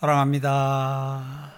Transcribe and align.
사랑합니다. 0.00 1.52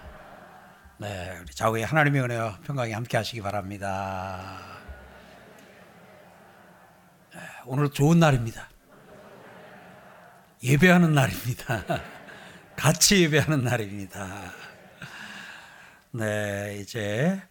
네, 0.97 1.37
우리 1.39 1.55
좌우에 1.55 1.83
하나님의 1.83 2.23
은혜와 2.23 2.59
평강이 2.65 2.91
함께 2.91 3.15
하시기 3.15 3.39
바랍니다. 3.41 4.59
네, 7.33 7.39
오늘 7.65 7.89
좋은 7.89 8.19
날입니다. 8.19 8.67
예배하는 10.61 11.13
날입니다. 11.13 11.85
같이 12.75 13.23
예배하는 13.23 13.63
날입니다. 13.63 14.51
네, 16.11 16.79
이제 16.81 17.41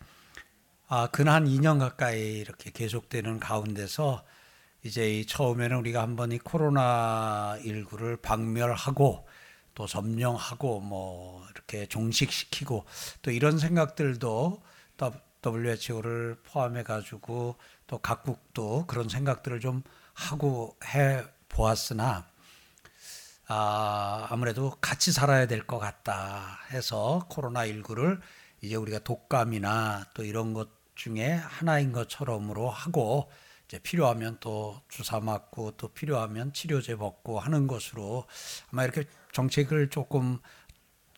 아, 0.89 1.07
근한 1.07 1.47
2년 1.47 1.79
가까이 1.79 2.37
이렇게 2.37 2.71
계속되는 2.71 3.41
가운데서 3.41 4.27
이제 4.83 5.25
처음에는 5.27 5.75
우리가 5.79 6.03
한번 6.03 6.33
이 6.33 6.39
코로나 6.39 7.57
19를 7.65 8.21
박멸하고 8.21 9.27
또 9.75 9.87
점령하고 9.87 10.81
뭐 10.81 11.45
이렇게 11.51 11.87
종식시키고 11.87 12.85
또 13.23 13.31
이런 13.31 13.59
생각들도 13.59 14.63
WHO를 15.45 16.37
포함해 16.45 16.83
가지고 16.83 17.57
또 17.87 17.99
각국도 17.99 18.87
그런 18.87 19.09
생각들을 19.09 19.61
좀 19.61 19.83
하고 20.15 20.77
해 20.95 21.25
보았으나 21.49 22.27
아, 23.49 24.27
아무래도 24.31 24.71
같이 24.81 25.13
살아야 25.13 25.47
될 25.47 25.67
것 25.67 25.79
같다 25.79 26.59
해서 26.71 27.27
코로나 27.29 27.67
19를 27.67 28.21
이제 28.63 28.77
우리가 28.77 29.01
독감이나 29.01 30.07
또 30.15 30.25
이런 30.25 30.53
것 30.55 30.69
중에 30.95 31.33
하나인 31.33 31.93
것처럼으로 31.93 32.71
하고 32.71 33.31
이제 33.67 33.79
필요하면 33.79 34.39
또 34.41 34.81
주사 34.89 35.19
맞고 35.21 35.73
또 35.73 35.89
필요하면 35.89 36.53
치료제 36.53 36.95
먹고 36.95 37.41
하는 37.41 37.67
것으로 37.67 38.27
아마 38.71 38.85
이렇게 38.85 39.05
정책을 39.33 39.91
조금 39.91 40.39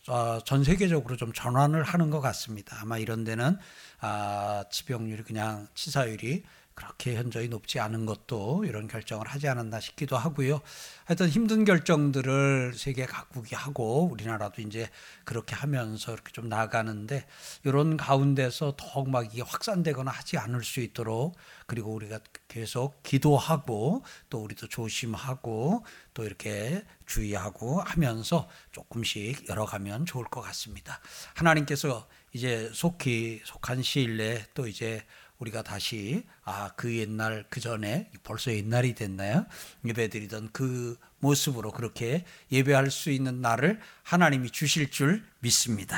어, 0.07 0.39
전 0.43 0.63
세계적으로 0.63 1.15
좀 1.17 1.33
전환을 1.33 1.83
하는 1.83 2.09
것 2.09 2.21
같습니다. 2.21 2.77
아마 2.79 2.97
이런 2.97 3.23
데는 3.23 3.57
아, 3.99 4.63
치병률이 4.69 5.23
그냥 5.23 5.67
치사율이 5.73 6.43
그렇게 6.75 7.15
현저히 7.15 7.47
높지 7.47 7.79
않은 7.79 8.05
것도 8.05 8.65
이런 8.65 8.89
결정을 8.89 9.27
하지 9.27 9.47
않았나 9.47 9.79
싶기도 9.79 10.17
하고요. 10.17 10.59
하여튼 11.05 11.29
힘든 11.29 11.63
결정들을 11.63 12.73
세계 12.75 13.05
각국이 13.05 13.55
하고 13.55 14.09
우리나라도 14.11 14.61
이제 14.61 14.89
그렇게 15.23 15.55
하면서 15.55 16.13
이렇게 16.13 16.33
좀 16.33 16.49
나가는데 16.49 17.25
이런 17.63 17.95
가운데서 17.95 18.75
더욱 18.77 19.09
막 19.09 19.25
이게 19.25 19.41
확산되거나 19.41 20.11
하지 20.11 20.37
않을 20.37 20.65
수 20.65 20.81
있도록 20.81 21.35
그리고 21.65 21.93
우리가 21.93 22.19
계속 22.49 23.01
기도하고 23.03 24.03
또 24.29 24.43
우리도 24.43 24.67
조심하고 24.67 25.85
또 26.13 26.25
이렇게 26.25 26.83
주의하고 27.05 27.81
하면서 27.81 28.49
조금씩 28.71 29.47
열어가면 29.47 30.05
좋을 30.05 30.25
것 30.25 30.41
같습니다. 30.41 30.99
하나님께서 31.35 32.07
이제 32.33 32.69
속히 32.73 33.41
속한 33.45 33.81
시일 33.81 34.17
내에 34.17 34.45
또 34.53 34.67
이제 34.67 35.05
우리가 35.39 35.63
다시 35.63 36.23
아 36.43 36.71
그 36.75 36.95
옛날 36.97 37.45
그 37.49 37.59
전에 37.59 38.11
벌써 38.23 38.51
옛날이 38.51 38.95
됐나요? 38.95 39.45
예배드리던 39.85 40.49
그 40.51 40.97
모습으로 41.19 41.71
그렇게 41.71 42.25
예배할 42.51 42.91
수 42.91 43.09
있는 43.09 43.41
날을 43.41 43.79
하나님이 44.03 44.51
주실 44.51 44.91
줄 44.91 45.23
믿습니다. 45.39 45.97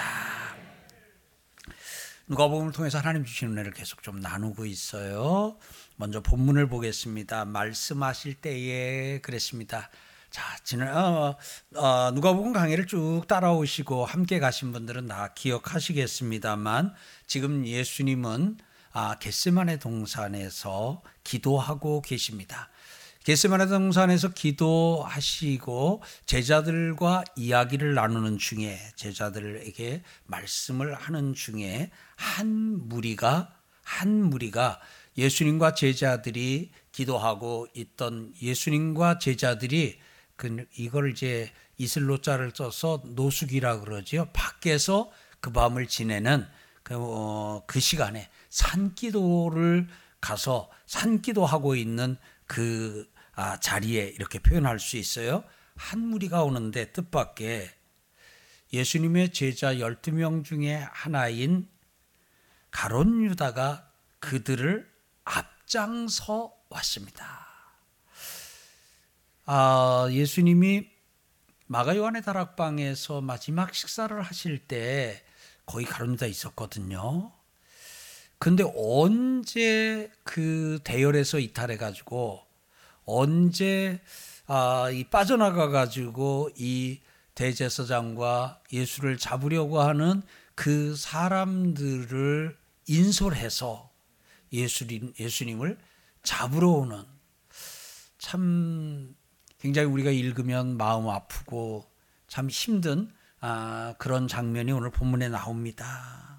누가복음을 2.27 2.73
통해서 2.73 2.97
하나님 2.99 3.23
주시는 3.23 3.53
은혜를 3.53 3.71
계속 3.71 4.03
좀 4.03 4.19
나누고 4.19 4.65
있어요. 4.65 5.57
먼저 5.95 6.21
본문을 6.21 6.67
보겠습니다. 6.67 7.45
말씀하실 7.45 8.35
때에 8.35 9.19
그랬습니다. 9.21 9.89
자, 10.29 10.43
지난 10.63 10.95
어, 10.95 11.37
어, 11.75 12.11
누가복음 12.11 12.51
강의를 12.51 12.85
쭉 12.85 13.23
따라오시고 13.27 14.05
함께 14.05 14.39
가신 14.39 14.73
분들은 14.73 15.07
다 15.07 15.33
기억하시겠습니다만 15.33 16.93
지금 17.27 17.65
예수님은 17.65 18.57
아, 18.99 19.13
겟세만의 19.19 19.77
동산에서 19.77 21.03
기도하고 21.23 22.01
계십니다. 22.01 22.67
겟세만의 23.25 23.67
동산에서 23.67 24.29
기도하시고 24.29 26.01
제자들과 26.25 27.23
이야기를 27.35 27.93
나누는 27.93 28.39
중에 28.39 28.79
제자들에게 28.95 30.01
말씀을 30.25 30.95
하는 30.95 31.35
중에 31.35 31.91
한 32.15 32.89
무리가 32.89 33.53
한 33.83 34.31
무리가 34.31 34.79
예수님과 35.15 35.75
제자들이 35.75 36.71
기도하고 36.91 37.67
있던 37.75 38.33
예수님과 38.41 39.19
제자들이 39.19 39.99
그 40.35 40.65
이걸 40.75 41.11
이제 41.11 41.51
이슬로자를 41.77 42.51
써서 42.55 43.03
노숙이라 43.05 43.81
그러지요. 43.81 44.29
밖에서 44.33 45.11
그 45.39 45.51
밤을 45.51 45.85
지내는 45.85 46.47
그, 46.81 46.95
어, 46.97 47.61
그 47.67 47.79
시간에 47.79 48.27
산기도를 48.57 49.87
가서 50.19 50.69
산기도하고 50.87 51.75
있는 51.75 52.17
그 52.47 53.07
아, 53.35 53.59
자리에 53.59 54.07
이렇게 54.07 54.39
표현할 54.39 54.79
수 54.79 54.97
있어요. 54.97 55.43
한 55.75 55.99
무리가 55.99 56.43
오는데 56.43 56.91
뜻밖의 56.91 57.69
예수님의 58.73 59.31
제자 59.31 59.75
12명 59.75 60.43
중에 60.43 60.75
하나인 60.91 61.69
가론 62.71 63.23
유다가 63.23 63.91
그들을 64.19 64.91
앞장서 65.23 66.51
왔습니다. 66.69 67.45
아, 69.45 70.07
예수님이 70.09 70.89
마가 71.67 71.95
요한의 71.95 72.23
다락방에서 72.23 73.21
마지막 73.21 73.75
식사를 73.75 74.19
하실 74.19 74.67
때 74.67 75.23
거기 75.67 75.85
가론 75.85 76.13
유다 76.13 76.25
있었거든요. 76.25 77.36
근데 78.39 78.63
언제 78.75 80.11
그 80.23 80.79
대열에서 80.83 81.39
이탈해 81.39 81.77
가지고 81.77 82.41
언제 83.05 83.99
아, 84.45 84.89
이 84.91 85.03
빠져나가 85.05 85.69
가지고 85.69 86.49
이 86.55 86.99
대제사장과 87.35 88.61
예수를 88.71 89.17
잡으려고 89.17 89.81
하는 89.81 90.21
그 90.55 90.95
사람들을 90.95 92.57
인솔해서 92.87 93.91
예수님 94.53 95.13
예수님을 95.19 95.77
잡으러 96.23 96.69
오는 96.69 97.03
참 98.17 99.15
굉장히 99.59 99.87
우리가 99.87 100.11
읽으면 100.11 100.77
마음 100.77 101.09
아프고 101.09 101.85
참 102.27 102.49
힘든 102.49 103.11
아, 103.39 103.93
그런 103.97 104.27
장면이 104.27 104.71
오늘 104.71 104.89
본문에 104.89 105.29
나옵니다. 105.29 106.36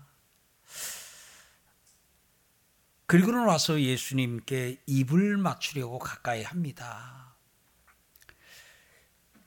그리고는 3.08 3.46
와서 3.46 3.80
예수님께 3.80 4.82
입을 4.84 5.38
맞추려고 5.38 5.98
가까이 5.98 6.42
합니다. 6.42 7.34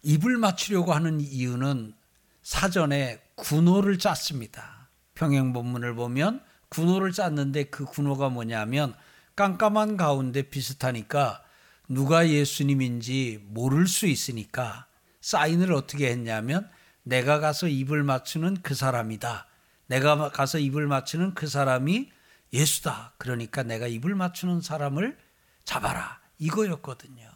입을 0.01 0.37
맞추려고 0.37 0.93
하는 0.93 1.21
이유는 1.21 1.93
사전에 2.41 3.21
군호를 3.35 3.99
짰습니다. 3.99 4.89
평행 5.13 5.53
본문을 5.53 5.93
보면 5.93 6.43
군호를 6.69 7.11
짰는데 7.11 7.65
그 7.65 7.85
군호가 7.85 8.29
뭐냐면 8.29 8.95
깜깜한 9.35 9.95
가운데 9.95 10.41
비슷하니까 10.41 11.43
누가 11.87 12.27
예수님인지 12.27 13.43
모를 13.43 13.85
수 13.85 14.07
있으니까 14.07 14.87
사인을 15.21 15.71
어떻게 15.71 16.09
했냐면 16.09 16.67
내가 17.03 17.39
가서 17.39 17.67
입을 17.67 18.01
맞추는 18.01 18.63
그 18.63 18.73
사람이다. 18.73 19.45
내가 19.85 20.31
가서 20.31 20.57
입을 20.57 20.87
맞추는 20.87 21.35
그 21.35 21.45
사람이 21.45 22.09
예수다. 22.53 23.13
그러니까 23.17 23.63
내가 23.63 23.87
입을 23.87 24.15
맞추는 24.15 24.61
사람을 24.61 25.17
잡아라. 25.63 26.19
이거였거든요. 26.37 27.29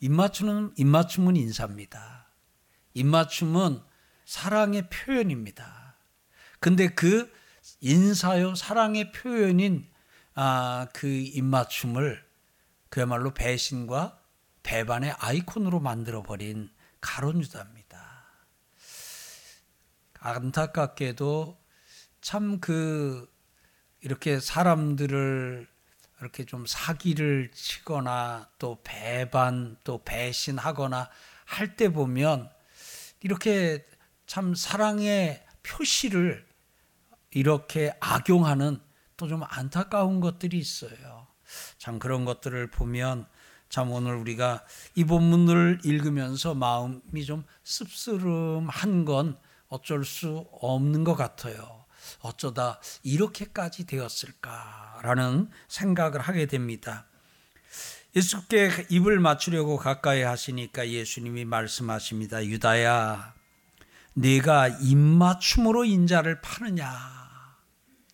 입맞추는 0.00 0.74
입맞춤은 0.76 1.36
인사입니다. 1.36 2.30
입맞춤은 2.94 3.82
사랑의 4.24 4.88
표현입니다. 4.90 5.96
근데 6.60 6.88
그 6.88 7.32
인사요 7.80 8.54
사랑의 8.54 9.12
표현인 9.12 9.88
아, 10.34 10.86
그 10.92 11.06
입맞춤을 11.08 12.24
그야말로 12.90 13.34
배신과 13.34 14.20
배반의 14.62 15.12
아이콘으로 15.18 15.80
만들어 15.80 16.22
버린 16.22 16.70
가론 17.00 17.40
유다입니다. 17.40 17.98
안타깝게도 20.20 21.58
참 22.20 22.60
그 22.60 23.28
이렇게 24.00 24.40
사람들을 24.40 25.66
이렇게 26.20 26.44
좀 26.44 26.66
사기를 26.66 27.50
치거나 27.52 28.48
또 28.58 28.80
배반 28.82 29.76
또 29.84 30.02
배신하거나 30.04 31.08
할 31.44 31.76
때 31.76 31.88
보면 31.90 32.50
이렇게 33.20 33.86
참 34.26 34.54
사랑의 34.54 35.44
표시를 35.62 36.46
이렇게 37.30 37.92
악용하는 38.00 38.80
또 39.16 39.26
좀 39.26 39.42
안타까운 39.42 40.20
것들이 40.20 40.58
있어요. 40.58 41.26
참 41.78 41.98
그런 41.98 42.24
것들을 42.24 42.70
보면 42.70 43.26
참 43.68 43.90
오늘 43.90 44.14
우리가 44.14 44.64
이 44.94 45.04
본문을 45.04 45.80
읽으면서 45.84 46.54
마음이 46.54 47.24
좀 47.24 47.44
씁쓸함한 47.64 49.04
건 49.04 49.38
어쩔 49.68 50.04
수 50.04 50.46
없는 50.52 51.04
것 51.04 51.14
같아요. 51.16 51.77
어쩌다 52.20 52.80
이렇게까지 53.02 53.86
되었을까라는 53.86 55.50
생각을 55.68 56.20
하게 56.20 56.46
됩니다. 56.46 57.06
예수께 58.16 58.86
입을 58.88 59.20
맞추려고 59.20 59.76
가까이 59.76 60.22
하시니까 60.22 60.88
예수님이 60.88 61.44
말씀하십니다. 61.44 62.44
유다야, 62.44 63.34
내가 64.14 64.68
입맞춤으로 64.68 65.84
인자를 65.84 66.40
파느냐? 66.40 66.88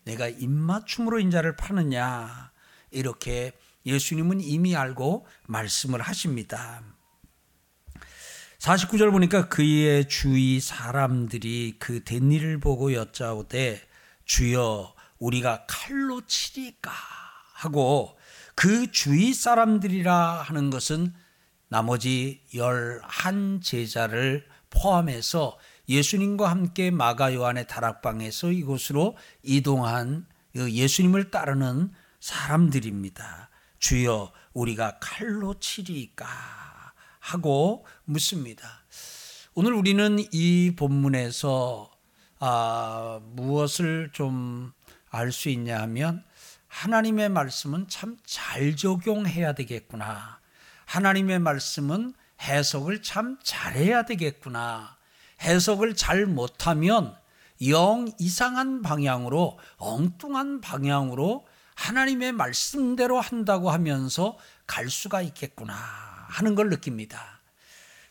내가 0.05 0.29
입맞춤으로 0.29 1.19
인자를 1.21 1.57
파느냐? 1.57 2.53
이렇게 2.91 3.53
예수님은 3.87 4.41
이미 4.41 4.77
알고 4.77 5.27
말씀을 5.47 6.01
하십니다. 6.03 6.83
49절 8.65 9.11
보니까 9.11 9.51
그의 9.51 10.09
주위 10.09 10.59
사람들이 10.59 11.77
그 11.79 12.03
된 12.03 12.33
일을 12.33 12.61
보고 12.61 12.95
여짜오되 12.95 13.79
주여 14.25 14.95
우리가 15.19 15.67
칼로 15.69 16.23
치리까 16.27 16.91
하고 17.53 18.17
그 18.55 18.91
주위 18.91 19.35
사람들이라 19.35 20.15
하는 20.41 20.71
것은 20.71 21.13
나머지 21.69 22.43
열한 22.55 23.61
제자를 23.61 24.47
포함해서 24.71 25.59
예수님과 25.87 26.51
함께 26.51 26.91
마가 26.91 27.35
요한의 27.35 27.67
다락방에서 27.67 28.51
이곳으로 28.51 29.15
이동한 29.43 30.27
그 30.55 30.73
예수님을 30.73 31.31
따르는 31.31 31.93
사람들입니다. 32.21 33.51
주여 33.79 34.33
우리가 34.55 34.99
칼로 35.01 35.53
치리까 35.61 36.74
하고 37.25 37.87
묻습니다. 38.05 38.85
오늘 39.55 39.73
우리는 39.73 40.19
이 40.31 40.75
본문에서 40.77 41.91
아, 42.41 43.21
무엇을 43.35 44.11
좀 44.13 44.73
알 45.15 45.31
수 45.31 45.49
있냐 45.49 45.81
하면 45.83 46.25
하나님의 46.67 47.29
말씀은 47.29 47.87
참 47.89 48.17
잘 48.27 48.75
적용해야 48.75 49.53
되겠구나. 49.53 50.41
하나님의 50.87 51.39
말씀은 51.39 52.15
해석을 52.43 53.01
참 53.03 53.39
잘해야 53.45 54.03
되겠구나. 54.05 54.97
해석을 55.41 55.95
잘 55.95 56.27
못하면 56.27 57.17
영 57.69 58.11
이상한 58.19 58.83
방향으로 58.83 59.59
엉뚱한 59.77 60.61
방향으로 60.61 61.47
하나님의 61.77 62.33
말씀대로 62.33 63.21
한다고 63.21 63.71
하면서 63.71 64.37
갈 64.67 64.91
수가 64.91 65.23
있겠구나 65.23 65.75
하는 66.35 66.55
걸 66.57 66.69
느낍니다. 66.69 67.41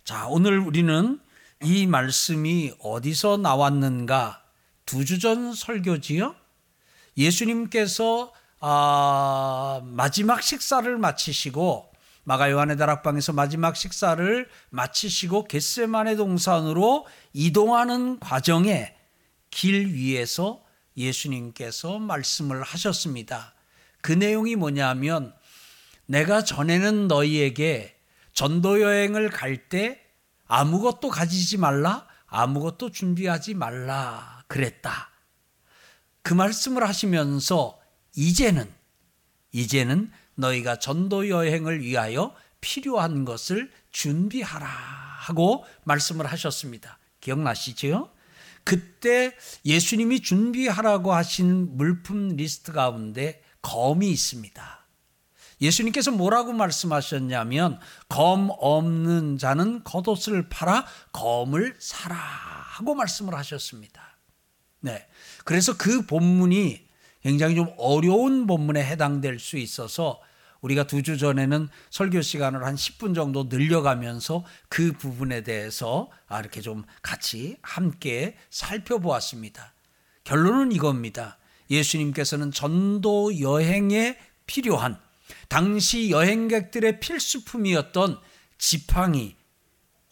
자, 0.05 0.27
오늘 0.27 0.59
우리는 0.59 1.19
이 1.61 1.87
말씀이 1.87 2.73
어디서 2.79 3.37
나왔는가? 3.37 4.41
두 4.85 5.03
주 5.05 5.19
전 5.19 5.53
설교지요? 5.53 6.35
예수님께서 7.17 8.33
아, 8.59 9.81
마지막 9.83 10.41
식사를 10.41 10.97
마치시고 10.97 11.91
마가 12.23 12.49
요한의 12.49 12.77
다락방에서 12.77 13.33
마지막 13.33 13.75
식사를 13.75 14.49
마치시고 14.69 15.45
겟세만의 15.45 16.15
동산으로 16.15 17.05
이동하는 17.33 18.19
과정에 18.19 18.95
길 19.51 19.93
위에서 19.93 20.63
예수님께서 20.95 21.99
말씀을 21.99 22.63
하셨습니다. 22.63 23.53
그 24.01 24.13
내용이 24.13 24.55
뭐냐면 24.55 25.33
내가 26.05 26.43
전에는 26.43 27.07
너희에게 27.09 27.95
전도 28.33 28.81
여행을 28.81 29.29
갈 29.29 29.69
때 29.69 30.01
아무것도 30.45 31.09
가지지 31.09 31.57
말라, 31.57 32.07
아무것도 32.27 32.91
준비하지 32.91 33.53
말라 33.53 34.43
그랬다. 34.47 35.09
그 36.21 36.33
말씀을 36.33 36.87
하시면서 36.87 37.79
이제는 38.15 38.71
이제는 39.51 40.11
너희가 40.35 40.77
전도 40.77 41.29
여행을 41.29 41.81
위하여 41.81 42.35
필요한 42.61 43.25
것을 43.25 43.71
준비하라 43.91 44.65
하고 44.65 45.65
말씀을 45.83 46.25
하셨습니다. 46.25 46.97
기억나시죠? 47.19 48.11
그때 48.63 49.35
예수님이 49.65 50.21
준비하라고 50.21 51.13
하신 51.13 51.77
물품 51.77 52.29
리스트 52.29 52.71
가운데 52.71 53.43
검이 53.61 54.09
있습니다. 54.09 54.82
예수님께서 55.61 56.11
뭐라고 56.11 56.53
말씀하셨냐면 56.53 57.79
검 58.09 58.49
없는 58.51 59.37
자는 59.37 59.83
겉옷을 59.83 60.49
팔아 60.49 60.85
검을 61.11 61.75
사라 61.79 62.15
하고 62.15 62.95
말씀을 62.95 63.33
하셨습니다. 63.35 64.17
네. 64.81 65.07
그래서 65.45 65.77
그 65.77 66.05
본문이 66.05 66.85
굉장히 67.21 67.55
좀 67.55 67.73
어려운 67.77 68.47
본문에 68.47 68.83
해당될 68.83 69.39
수 69.39 69.57
있어서 69.57 70.19
우리가 70.61 70.87
두 70.87 71.01
주 71.01 71.17
전에는 71.17 71.67
설교 71.89 72.21
시간을 72.21 72.63
한 72.63 72.75
10분 72.75 73.13
정도 73.13 73.45
늘려가면서 73.45 74.45
그 74.69 74.93
부분에 74.93 75.41
대해서 75.43 76.09
아, 76.27 76.39
이렇게 76.39 76.61
좀 76.61 76.83
같이 77.01 77.57
함께 77.61 78.37
살펴보았습니다. 78.49 79.73
결론은 80.23 80.71
이겁니다. 80.71 81.37
예수님께서는 81.69 82.51
전도 82.51 83.41
여행에 83.41 84.17
필요한 84.45 84.97
당시 85.47 86.09
여행객들의 86.09 86.99
필수품이었던 86.99 88.19
지팡이 88.57 89.35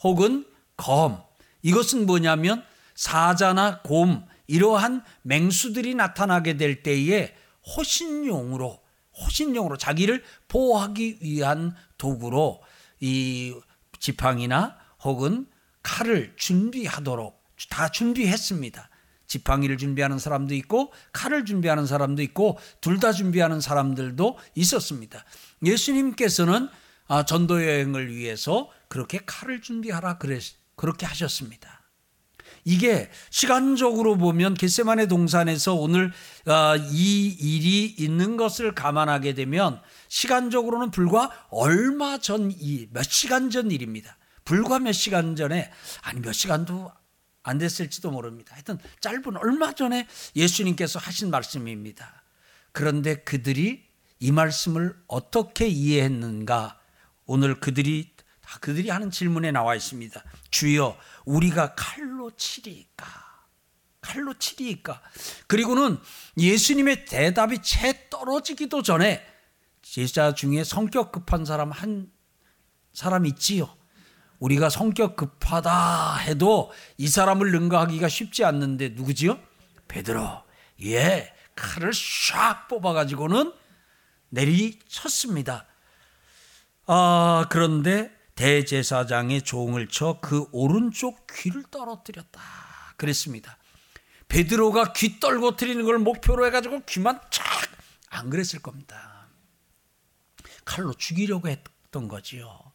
혹은 0.04 0.46
검 0.78 1.22
이것은 1.62 2.06
뭐냐면 2.06 2.64
사자나 2.96 3.82
곰 3.82 4.26
이러한 4.48 5.04
맹수들이 5.22 5.96
나타나게 5.96 6.58
될 6.58 6.84
때에 6.84 7.36
호신용으로 7.76 8.82
호신용으로 9.14 9.78
자기를 9.78 10.24
보호하기 10.48 11.20
위한 11.22 11.76
도구로 11.98 12.62
이 13.00 13.56
지팡이나 14.00 14.78
혹은 15.04 15.48
칼을 15.84 16.36
준비하도록 16.38 17.42
다 17.70 17.90
준비했습니다. 17.90 18.90
지팡이를 19.32 19.78
준비하는 19.78 20.20
사람도 20.20 20.54
있고 20.56 20.92
칼을 21.14 21.46
준비하는 21.46 21.86
사람도 21.86 22.22
있고 22.24 22.60
둘 22.82 23.00
다 23.02 23.12
준비하는 23.14 23.62
사람들도 23.62 24.38
있었습니다. 24.56 25.24
예수님께서는 25.66 26.70
아, 27.08 27.24
전도 27.24 27.64
여행을 27.64 28.14
위해서 28.14 28.70
그렇게 28.90 29.20
칼을 29.26 29.62
준비하라 29.62 30.18
그랬 30.20 30.44
그렇게 30.76 31.06
하셨습니다. 31.08 31.82
이게 32.64 33.10
시간적으로 33.32 34.18
보면 34.18 34.54
겟세만의 34.54 35.08
동산에서 35.08 35.74
오늘 35.74 36.12
아, 36.46 36.76
이 36.78 37.28
일이 37.30 37.86
있는 37.86 38.38
것을 38.38 38.76
감안하게 38.76 39.34
되면 39.34 39.82
시간적으로는 40.10 40.92
불과 40.92 41.32
얼마 41.50 42.20
전이몇 42.20 43.04
시간 43.10 43.50
전 43.50 43.72
일입니다. 43.72 44.18
불과 44.46 44.78
몇 44.78 44.92
시간 44.92 45.36
전에 45.36 45.72
아니 46.04 46.20
몇 46.20 46.34
시간도 46.34 46.92
안 47.44 47.58
됐을지도 47.58 48.12
모릅니다. 48.12 48.54
하여튼 48.54 48.78
짧은 49.00 49.38
얼마 49.38 49.74
전에 49.74 50.08
예수님께서 50.36 51.00
하신 51.00 51.32
말씀입니다. 51.32 52.24
그런데 52.72 53.16
그들이 53.16 53.86
이 54.20 54.32
말씀을 54.32 54.96
어떻게 55.08 55.68
이해했는가? 55.68 56.80
오늘 57.26 57.60
그들이 57.60 58.12
그들이 58.60 58.90
하는 58.90 59.12
질문에 59.12 59.52
나와 59.52 59.76
있습니다. 59.76 60.22
주여, 60.50 60.98
우리가 61.26 61.74
칼로 61.76 62.32
치리까? 62.36 63.06
칼로 64.02 64.34
치리까? 64.38 65.02
그리고는 65.48 65.98
예수님의 66.38 67.06
대답이 67.06 67.62
채 67.62 68.10
떨어지기도 68.10 68.82
전에 68.82 69.26
제자 69.82 70.34
중에 70.34 70.64
성격 70.64 71.12
급한 71.12 71.46
사람 71.46 71.72
한 71.72 72.12
사람 72.94 73.26
있지요. 73.26 73.74
우리가 74.42 74.70
성격 74.70 75.16
급하다 75.16 76.18
해도 76.18 76.72
이 76.98 77.08
사람을 77.08 77.52
능가하기가 77.52 78.10
쉽지 78.10 78.44
않는데 78.44 78.90
누구지요? 78.90 79.40
베드로. 79.88 80.44
예, 80.84 81.32
칼을 81.56 81.92
샥 81.92 82.68
뽑아가지고는 82.68 83.54
내리쳤습니다. 84.30 85.68
아, 86.88 87.46
그런데 87.52 88.12
대제사장의 88.36 89.44
종을 89.44 89.88
쳐 89.88 90.18
그 90.22 90.48
오른쪽 90.52 91.28
귀를 91.32 91.64
떨어뜨렸다. 91.70 92.42
그랬습니다. 92.98 93.58
베드로가 94.28 94.94
귀 94.94 95.20
떨고뜨리는 95.20 95.84
걸 95.86 96.00
목표로 96.00 96.48
해가지고 96.48 96.82
귀만 96.88 97.20
촥! 97.30 97.70
안 98.10 98.30
그랬을 98.32 98.60
겁니다. 98.60 99.28
칼로 100.66 100.94
죽이려고 100.94 101.48
했던 101.48 102.08
거지요. 102.08 102.71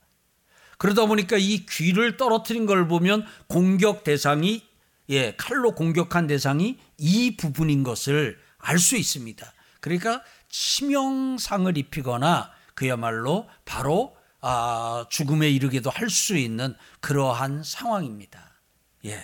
그러다 0.79 1.07
보니까 1.07 1.37
이 1.39 1.65
귀를 1.67 2.17
떨어뜨린 2.17 2.67
걸 2.67 2.87
보면 2.89 3.27
공격 3.47 4.05
대상이 4.05 4.67
예, 5.09 5.35
칼로 5.37 5.75
공격한 5.75 6.27
대상이 6.27 6.79
이 6.99 7.37
부분인 7.37 7.83
것을 7.85 8.39
알 8.59 8.79
수 8.79 8.97
있습니다. 8.97 9.53
그러니까 9.81 10.23
치명상을 10.49 11.77
입히거나 11.79 12.51
그야말로 12.75 13.49
바로 13.65 14.17
아, 14.41 15.07
죽음에 15.11 15.49
이르게도 15.51 15.91
할 15.91 16.11
수 16.11 16.37
있는 16.37 16.75
그러한 17.01 17.63
상황입니다. 17.63 18.61
예. 19.05 19.21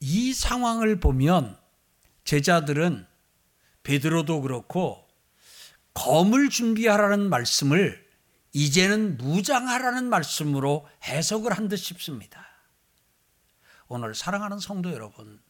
이 0.00 0.32
상황을 0.32 1.00
보면 1.00 1.56
제자들은 2.24 3.06
베드로도 3.82 4.42
그렇고 4.42 5.06
검을 5.94 6.48
준비하라는 6.48 7.28
말씀을 7.28 8.02
이제는 8.52 9.16
무장하라는 9.18 10.08
말씀으로 10.08 10.88
해석을 11.04 11.52
한 11.52 11.68
듯 11.68 11.76
싶습니다. 11.76 12.46
오늘 13.88 14.14
사랑하는 14.14 14.58
성도 14.58 14.92
여러분, 14.92 15.40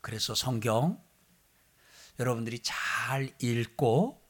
그래서 0.00 0.34
성경 0.34 1.02
여러분들이 2.18 2.60
잘 2.62 3.32
읽고 3.40 4.22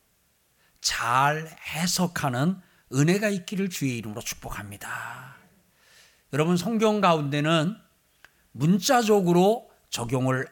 잘 0.80 1.56
해석하는 1.74 2.60
은혜가 2.92 3.28
있기를 3.28 3.70
주의 3.70 3.96
이름으로 3.98 4.20
축복합니다. 4.20 5.36
여러분 6.32 6.56
성경 6.56 7.00
가운데는 7.00 7.76
문자적으로 8.52 9.70
적용을 9.90 10.46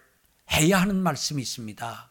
해야 0.53 0.81
하는 0.81 0.97
말씀이 0.97 1.41
있습니다. 1.43 2.11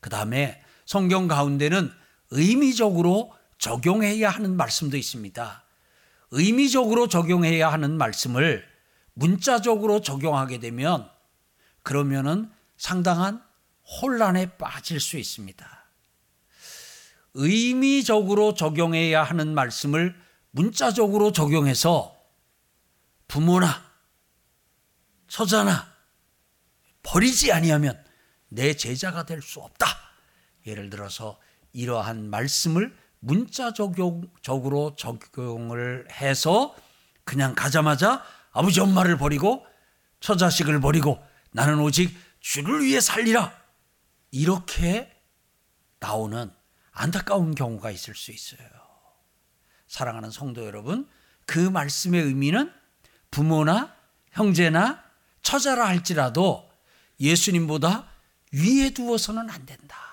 그 0.00 0.10
다음에 0.10 0.62
성경 0.84 1.28
가운데는 1.28 1.90
의미적으로 2.30 3.34
적용해야 3.58 4.30
하는 4.30 4.56
말씀도 4.56 4.96
있습니다. 4.96 5.64
의미적으로 6.30 7.08
적용해야 7.08 7.72
하는 7.72 7.96
말씀을 7.96 8.66
문자적으로 9.14 10.00
적용하게 10.00 10.60
되면 10.60 11.10
그러면은 11.82 12.50
상당한 12.76 13.42
혼란에 14.02 14.56
빠질 14.56 15.00
수 15.00 15.16
있습니다. 15.16 15.66
의미적으로 17.34 18.54
적용해야 18.54 19.22
하는 19.22 19.54
말씀을 19.54 20.14
문자적으로 20.50 21.32
적용해서 21.32 22.16
부모나 23.26 23.88
처자나 25.28 25.92
버리지 27.02 27.52
아니하면 27.52 28.02
내 28.48 28.74
제자가 28.74 29.24
될 29.24 29.42
수 29.42 29.60
없다. 29.60 29.86
예를 30.66 30.90
들어서 30.90 31.38
이러한 31.72 32.30
말씀을 32.30 32.96
문자 33.20 33.72
적용적으로 33.72 34.94
적용을 34.96 36.08
해서 36.10 36.74
그냥 37.24 37.54
가자마자 37.54 38.24
아버지 38.52 38.80
엄마를 38.80 39.18
버리고 39.18 39.66
처자식을 40.20 40.80
버리고 40.80 41.22
나는 41.52 41.78
오직 41.80 42.16
주를 42.40 42.84
위해 42.84 43.00
살리라. 43.00 43.52
이렇게 44.30 45.10
나오는 46.00 46.50
안타까운 46.92 47.54
경우가 47.54 47.90
있을 47.90 48.14
수 48.14 48.32
있어요. 48.32 48.68
사랑하는 49.86 50.30
성도 50.30 50.64
여러분, 50.66 51.08
그 51.46 51.58
말씀의 51.58 52.22
의미는 52.22 52.72
부모나 53.30 53.94
형제나 54.32 55.02
처자라 55.42 55.86
할지라도 55.86 56.70
예수님보다 57.20 58.08
위에 58.52 58.90
두어서는 58.90 59.48
안 59.50 59.66
된다. 59.66 60.07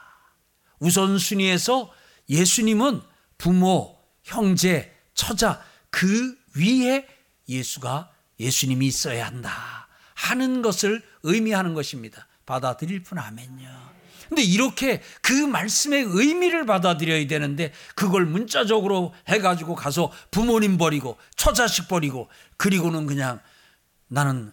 우선순위에서 0.79 1.91
예수님은 2.29 3.01
부모, 3.37 3.97
형제, 4.23 4.95
처자 5.13 5.63
그 5.89 6.37
위에 6.55 7.07
예수가 7.47 8.11
예수님이 8.39 8.87
있어야 8.87 9.27
한다 9.27 9.87
하는 10.13 10.61
것을 10.61 11.03
의미하는 11.23 11.73
것입니다. 11.73 12.27
받아들일 12.45 13.03
뿐 13.03 13.17
아멘요. 13.19 13.85
근데 14.27 14.41
이렇게 14.41 15.01
그 15.21 15.33
말씀의 15.33 16.03
의미를 16.07 16.65
받아들여야 16.65 17.27
되는데 17.27 17.71
그걸 17.93 18.25
문자적으로 18.25 19.13
해가지고 19.27 19.75
가서 19.75 20.11
부모님 20.31 20.77
버리고 20.77 21.17
처자식 21.35 21.87
버리고 21.87 22.29
그리고는 22.57 23.05
그냥 23.05 23.39
나는 24.07 24.51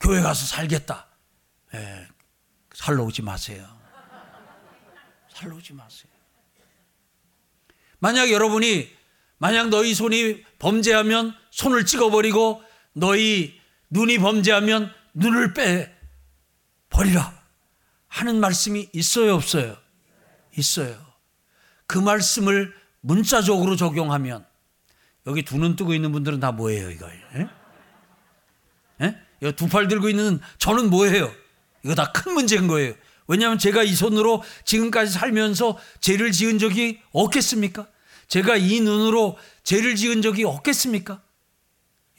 교회 0.00 0.20
가서 0.20 0.44
살겠다. 0.46 1.06
예, 1.74 2.06
살러 2.74 3.04
오지 3.04 3.22
마세요. 3.22 3.66
살러 5.36 5.56
오지 5.56 5.74
마세요. 5.74 6.10
만약 7.98 8.30
여러분이 8.30 8.88
만약 9.38 9.68
너희 9.68 9.94
손이 9.94 10.42
범죄하면 10.58 11.34
손을 11.50 11.84
찍어버리고 11.84 12.62
너희 12.94 13.60
눈이 13.90 14.18
범죄하면 14.18 14.90
눈을 15.12 15.52
빼 15.52 15.94
버리라 16.88 17.38
하는 18.08 18.40
말씀이 18.40 18.88
있어요 18.94 19.34
없어요? 19.34 19.76
있어요. 20.56 20.96
그 21.86 21.98
말씀을 21.98 22.74
문자적으로 23.00 23.76
적용하면 23.76 24.46
여기 25.26 25.42
두 25.42 25.58
눈 25.58 25.76
뜨고 25.76 25.92
있는 25.92 26.12
분들은 26.12 26.40
다 26.40 26.50
뭐예요 26.52 26.90
이거? 26.90 27.10
예? 27.34 27.48
예? 29.42 29.52
두팔 29.52 29.88
들고 29.88 30.08
있는 30.08 30.40
저는 30.56 30.88
뭐예요? 30.88 31.30
이거 31.84 31.94
다 31.94 32.10
큰 32.12 32.32
문제인 32.32 32.68
거예요. 32.68 32.94
왜냐하면 33.28 33.58
제가 33.58 33.82
이 33.82 33.94
손으로 33.94 34.42
지금까지 34.64 35.12
살면서 35.12 35.78
죄를 36.00 36.32
지은 36.32 36.58
적이 36.58 37.00
없겠습니까? 37.12 37.86
제가 38.28 38.56
이 38.56 38.80
눈으로 38.80 39.38
죄를 39.64 39.96
지은 39.96 40.22
적이 40.22 40.44
없겠습니까? 40.44 41.20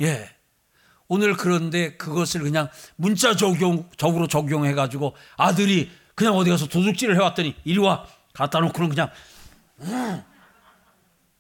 예. 0.02 0.30
오늘 1.08 1.36
그런데 1.36 1.96
그것을 1.96 2.42
그냥 2.42 2.70
문자 2.96 3.36
적용적으로 3.36 4.28
적용해 4.28 4.74
가지고 4.74 5.16
아들이 5.38 5.90
그냥 6.16 6.36
어디 6.36 6.50
가서 6.50 6.68
도둑질을 6.68 7.16
해왔더니 7.16 7.56
이리 7.64 7.78
와 7.80 8.06
갖다 8.34 8.60
놓고는 8.60 8.90
그냥 8.90 9.10
음. 9.82 10.24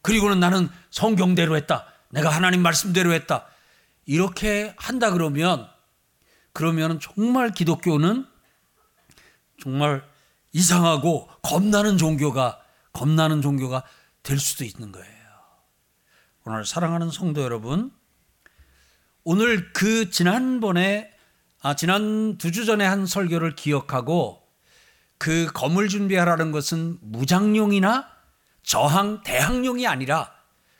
그리고는 0.01 0.39
나는 0.39 0.69
성경대로 0.89 1.57
했다. 1.57 1.86
내가 2.09 2.29
하나님 2.29 2.62
말씀대로 2.62 3.12
했다. 3.12 3.45
이렇게 4.05 4.74
한다 4.77 5.12
그러면 5.12 5.67
그러면 6.53 7.00
정말 7.01 7.51
기독교는 7.51 8.25
정말 9.61 10.03
이상하고 10.53 11.29
겁나는 11.41 11.97
종교가 11.97 12.61
겁나는 12.93 13.41
종교가 13.41 13.83
될 14.23 14.39
수도 14.39 14.63
있는 14.63 14.91
거예요. 14.91 15.07
오늘 16.45 16.65
사랑하는 16.65 17.11
성도 17.11 17.41
여러분, 17.41 17.91
오늘 19.23 19.71
그 19.73 20.09
지난번에 20.09 21.11
아 21.61 21.75
지난 21.75 22.37
두 22.37 22.51
주 22.51 22.65
전에 22.65 22.85
한 22.85 23.05
설교를 23.05 23.55
기억하고 23.55 24.41
그 25.17 25.47
검을 25.53 25.89
준비하라는 25.89 26.51
것은 26.51 26.99
무장용이나 27.01 28.07
저항 28.63 29.21
대항용이 29.23 29.87
아니라 29.87 30.31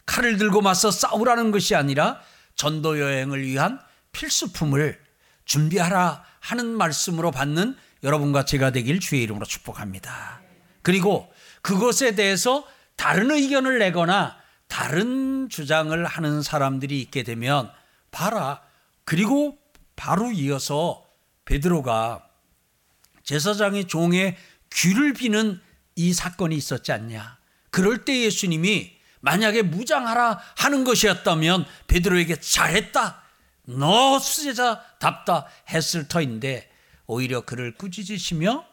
칼을 0.06 0.38
들고 0.38 0.62
맞서 0.62 0.92
싸우라는 0.92 1.52
것이 1.52 1.76
아니라 1.76 2.22
전도 2.56 3.00
여행을 3.00 3.42
위한 3.44 3.80
필수품을 4.12 5.00
준비하라 5.46 6.24
하는 6.40 6.68
말씀으로 6.68 7.32
받는 7.32 7.76
여러분과 8.04 8.46
제가 8.46 8.72
되길 8.72 9.00
주의 9.00 9.24
이름으로 9.24 9.46
축복합니다. 9.46 10.42
그리고 10.82 11.32
그것에 11.62 12.16
대해서 12.16 12.66
다른 12.96 13.32
의견을 13.32 13.80
내거나 13.80 14.38
다른 14.68 15.50
주장을 15.50 16.06
하는 16.06 16.42
사람들이 16.42 17.02
있게 17.02 17.24
되면 17.24 17.72
봐라. 18.12 18.62
그리고 19.06 19.58
바로 19.96 20.32
이어서 20.32 21.06
베드로가 21.46 22.28
제사장의 23.24 23.88
종의 23.88 24.38
귀를 24.72 25.14
비는 25.14 25.62
이 25.96 26.14
사건이 26.14 26.56
있었지 26.56 26.92
않냐. 26.92 27.38
그럴 27.72 28.06
때 28.06 28.22
예수님이 28.22 28.98
만약에 29.20 29.64
무장하라 29.64 30.40
하는 30.58 30.84
것이었다면 30.84 31.66
베드로에게 31.88 32.40
잘했다. 32.40 33.22
너 33.64 34.20
수제자답다 34.20 35.48
했을 35.70 36.08
터인데 36.08 36.72
오히려 37.08 37.42
그를 37.42 37.74
꾸짖으시며 37.76 38.66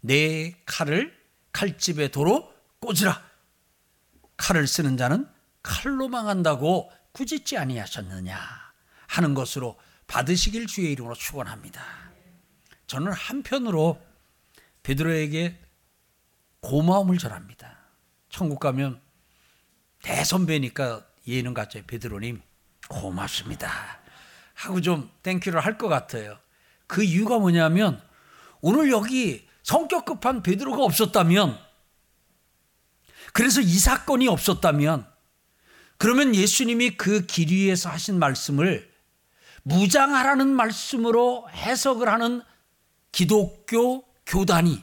내 0.00 0.54
칼을 0.66 1.18
칼집에 1.52 2.08
도로 2.08 2.52
꽂으라. 2.80 3.22
칼을 4.36 4.66
쓰는 4.66 4.96
자는 4.96 5.26
칼로 5.62 6.08
망한다고 6.08 6.90
꾸짖지 7.12 7.56
아니하셨느냐 7.56 8.38
하는 9.06 9.34
것으로 9.34 9.78
받으시길 10.06 10.66
주의 10.66 10.92
이름으로 10.92 11.14
축원합니다. 11.14 11.82
저는 12.86 13.12
한편으로 13.12 14.00
베드로에게 14.82 15.58
고마움을 16.60 17.18
전합니다. 17.18 17.78
천국 18.28 18.60
가면 18.60 19.00
대선배니까 20.02 21.06
예는 21.26 21.54
같죠. 21.54 21.82
베드로님 21.86 22.42
고맙습니다. 22.88 23.70
하고 24.52 24.80
좀 24.82 25.10
땡큐를 25.22 25.60
할 25.60 25.78
것 25.78 25.88
같아요. 25.88 26.38
그 26.94 27.02
이유가 27.02 27.40
뭐냐면 27.40 28.00
오늘 28.60 28.92
여기 28.92 29.48
성격 29.64 30.04
급한 30.04 30.44
베드로가 30.44 30.84
없었다면 30.84 31.58
그래서 33.32 33.60
이 33.60 33.72
사건이 33.72 34.28
없었다면 34.28 35.04
그러면 35.98 36.36
예수님이 36.36 36.96
그 36.96 37.26
길 37.26 37.50
위에서 37.50 37.90
하신 37.90 38.20
말씀을 38.20 38.88
무장하라는 39.64 40.46
말씀으로 40.46 41.48
해석을 41.50 42.08
하는 42.08 42.42
기독교 43.10 44.04
교단이 44.24 44.80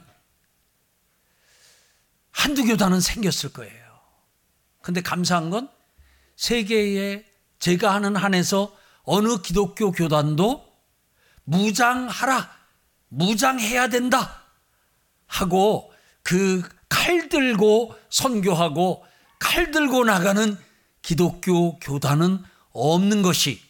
한두 2.30 2.62
교단은 2.66 3.00
생겼을 3.00 3.54
거예요. 3.54 4.00
근데 4.82 5.00
감사한 5.00 5.48
건 5.48 5.70
세계에 6.36 7.24
제가 7.58 7.94
하는 7.94 8.16
한에서 8.16 8.76
어느 9.04 9.40
기독교 9.40 9.92
교단도 9.92 10.71
무장하라. 11.44 12.50
무장해야 13.08 13.88
된다. 13.88 14.42
하고 15.26 15.92
그 16.22 16.62
칼 16.92 17.30
들고 17.30 17.96
선교하고 18.10 19.04
칼 19.40 19.70
들고 19.70 20.04
나가는 20.04 20.58
기독교 21.00 21.78
교단은 21.78 22.38
없는 22.70 23.22
것이 23.22 23.62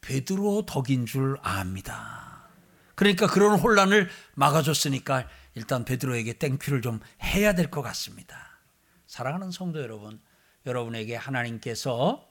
베드로 0.00 0.64
덕인 0.64 1.06
줄 1.06 1.36
압니다. 1.42 2.48
그러니까 2.94 3.26
그런 3.26 3.58
혼란을 3.58 4.08
막아줬으니까 4.34 5.26
일단 5.54 5.84
베드로에게 5.84 6.34
땡큐를 6.34 6.82
좀 6.82 7.00
해야 7.22 7.52
될 7.54 7.68
것 7.68 7.82
같습니다. 7.82 8.60
사랑하는 9.08 9.50
성도 9.50 9.82
여러분, 9.82 10.20
여러분에게 10.64 11.16
하나님께서 11.16 12.24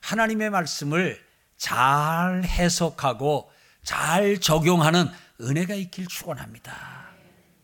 하나님의 0.00 0.48
말씀을 0.48 1.22
잘 1.64 2.44
해석하고 2.44 3.50
잘 3.82 4.38
적용하는 4.38 5.08
은혜가 5.40 5.74
있길 5.74 6.06
축원합니다. 6.08 7.08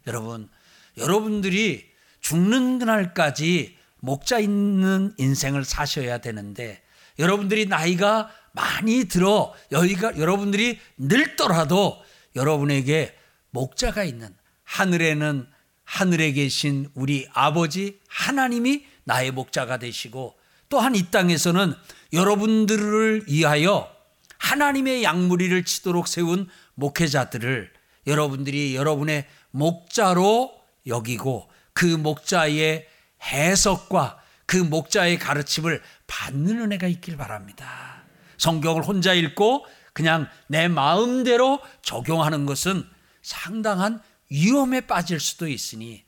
여러분, 0.07 0.49
여러분들이 0.97 1.87
죽는 2.23 2.79
날까지 2.79 3.77
목자 3.99 4.39
있는 4.39 5.13
인생을 5.19 5.67
사셔야 5.67 6.17
되는데 6.17 6.83
여러분들이 7.19 7.67
나이가 7.67 8.31
많이 8.53 9.05
들어 9.05 9.53
여기가 9.71 10.17
여러분들이 10.19 10.81
늙더라도 10.97 12.03
여러분에게 12.37 13.15
목자가 13.51 14.05
있는 14.05 14.35
하늘에는 14.65 15.47
하늘에 15.85 16.33
계신 16.33 16.89
우리 16.95 17.29
아버지 17.35 18.01
하나님이 18.09 18.87
나의 19.05 19.31
목자가 19.31 19.79
되시고 19.79 20.40
또한 20.71 20.95
이 20.95 21.11
땅에서는 21.11 21.75
여러분들을 22.13 23.25
위하여 23.27 23.95
하나님의 24.39 25.03
양무리를 25.03 25.65
치도록 25.65 26.09
세운 26.09 26.49
목회자들을 26.75 27.71
여러분들이 28.07 28.75
여러분의 28.75 29.27
목자로 29.51 30.53
여기고 30.87 31.51
그 31.75 31.85
목자의 31.85 32.87
해석과 33.23 34.19
그 34.47 34.57
목자의 34.57 35.19
가르침을 35.19 35.83
받는 36.07 36.61
은혜가 36.61 36.87
있길 36.87 37.17
바랍니다. 37.17 38.03
성경을 38.39 38.83
혼자 38.83 39.13
읽고 39.13 39.67
그냥 39.93 40.29
내 40.47 40.69
마음대로 40.69 41.61
적용하는 41.83 42.47
것은 42.47 42.85
상당한 43.23 44.01
위험에 44.31 44.83
빠질 44.83 45.21
수도 45.21 45.47
있으니 45.49 46.05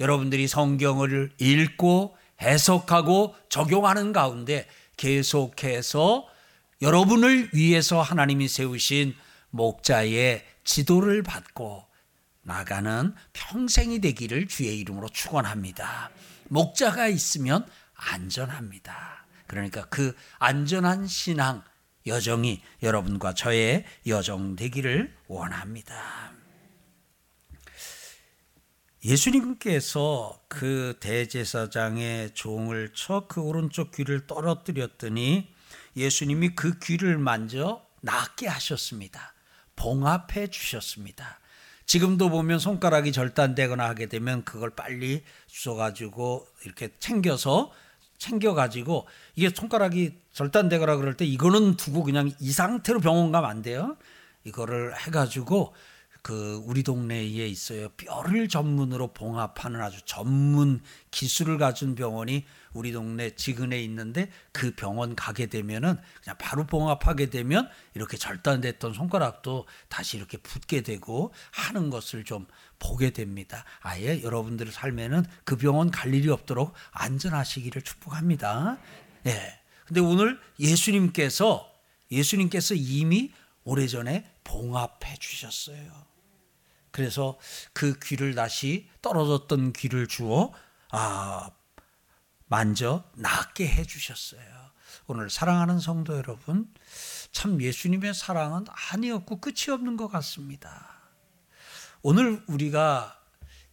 여러분들이 0.00 0.48
성경을 0.48 1.32
읽고 1.38 2.15
해석하고 2.40 3.34
적용하는 3.48 4.12
가운데 4.12 4.66
계속해서 4.96 6.26
여러분을 6.82 7.50
위해서 7.54 8.02
하나님이 8.02 8.48
세우신 8.48 9.14
목자의 9.50 10.44
지도를 10.64 11.22
받고 11.22 11.84
나가는 12.42 13.14
평생이 13.32 14.00
되기를 14.00 14.46
주의 14.48 14.78
이름으로 14.78 15.08
축원합니다. 15.08 16.10
목자가 16.48 17.08
있으면 17.08 17.66
안전합니다. 17.94 19.26
그러니까 19.46 19.86
그 19.86 20.14
안전한 20.38 21.06
신앙 21.06 21.62
여정이 22.06 22.62
여러분과 22.82 23.34
저의 23.34 23.84
여정 24.06 24.54
되기를 24.54 25.12
원합니다. 25.26 26.35
예수님께서 29.06 30.40
그 30.48 30.96
대제사장의 30.98 32.34
종을 32.34 32.92
쳐 32.92 33.26
그 33.28 33.40
오른쪽 33.40 33.92
귀를 33.92 34.26
떨어뜨렸더니 34.26 35.48
예수님이 35.96 36.56
그 36.56 36.80
귀를 36.80 37.16
만져 37.16 37.86
낫게 38.00 38.48
하셨습니다. 38.48 39.32
봉합해 39.76 40.48
주셨습니다. 40.48 41.38
지금도 41.84 42.30
보면 42.30 42.58
손가락이 42.58 43.12
절단되거나 43.12 43.88
하게 43.88 44.06
되면 44.06 44.44
그걸 44.44 44.70
빨리 44.70 45.22
주워가지고 45.46 46.48
이렇게 46.64 46.90
챙겨서 46.98 47.70
챙겨가지고 48.18 49.06
이게 49.36 49.50
손가락이 49.54 50.18
절단되거나 50.32 50.96
그럴 50.96 51.16
때 51.16 51.24
이거는 51.24 51.76
두고 51.76 52.02
그냥 52.02 52.32
이 52.40 52.50
상태로 52.50 52.98
병원 52.98 53.30
가면 53.30 53.48
안 53.48 53.62
돼요. 53.62 53.96
이거를 54.42 54.98
해가지고 54.98 55.74
그 56.26 56.60
우리 56.64 56.82
동네에 56.82 57.46
있어요. 57.46 57.88
뼈를 57.90 58.48
전문으로 58.48 59.12
봉합하는 59.12 59.80
아주 59.80 60.00
전문 60.04 60.80
기술을 61.12 61.56
가진 61.56 61.94
병원이 61.94 62.44
우리 62.72 62.90
동네 62.90 63.36
지근에 63.36 63.80
있는데 63.84 64.28
그 64.50 64.74
병원 64.74 65.14
가게 65.14 65.46
되면은 65.46 65.96
그냥 66.24 66.36
바로 66.36 66.66
봉합하게 66.66 67.30
되면 67.30 67.68
이렇게 67.94 68.16
절단됐던 68.16 68.92
손가락도 68.92 69.68
다시 69.88 70.16
이렇게 70.16 70.36
붙게 70.38 70.80
되고 70.80 71.32
하는 71.52 71.90
것을 71.90 72.24
좀 72.24 72.48
보게 72.80 73.10
됩니다. 73.10 73.64
아예 73.78 74.20
여러분들 74.20 74.72
삶에는 74.72 75.26
그 75.44 75.56
병원 75.56 75.92
갈 75.92 76.12
일이 76.12 76.28
없도록 76.28 76.72
안전하시기를 76.90 77.82
축복합니다. 77.82 78.78
예. 79.26 79.60
근데 79.86 80.00
오늘 80.00 80.40
예수님께서 80.58 81.72
예수님께서 82.10 82.74
이미 82.74 83.32
오래전에 83.62 84.28
봉합해 84.42 85.18
주셨어요. 85.20 86.15
그래서 86.96 87.38
그 87.74 87.98
귀를 87.98 88.34
다시 88.34 88.88
떨어졌던 89.02 89.74
귀를 89.74 90.06
주어 90.06 90.50
아 90.88 91.50
만져 92.46 93.04
낫게 93.16 93.68
해 93.68 93.84
주셨어요. 93.84 94.40
오늘 95.06 95.28
사랑하는 95.28 95.78
성도 95.78 96.16
여러분, 96.16 96.72
참 97.32 97.60
예수님의 97.60 98.14
사랑은 98.14 98.64
없고 99.12 99.42
끝이 99.42 99.74
없는 99.74 99.98
것 99.98 100.08
같습니다. 100.08 101.02
오늘 102.00 102.42
우리가 102.46 103.20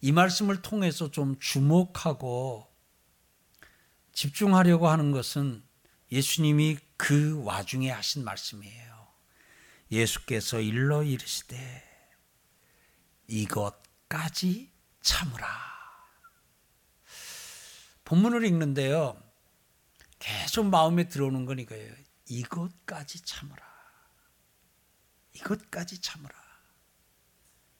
이 0.02 0.12
말씀을 0.12 0.60
통해서 0.60 1.10
좀 1.10 1.38
주목하고 1.40 2.70
집중하려고 4.12 4.88
하는 4.88 5.12
것은 5.12 5.64
예수님이 6.12 6.76
그 6.98 7.42
와중에 7.42 7.90
하신 7.90 8.22
말씀이에요. 8.22 9.08
예수께서 9.90 10.60
일러 10.60 11.02
이르시되 11.02 11.93
이것까지 13.26 14.70
참으라. 15.00 15.46
본문을 18.04 18.44
읽는데요. 18.44 19.20
계속 20.18 20.66
마음에 20.66 21.08
들어오는 21.08 21.44
건 21.46 21.58
이거예요. 21.58 21.92
이것까지 22.26 23.24
참으라. 23.24 23.62
이것까지 25.34 26.00
참으라. 26.00 26.34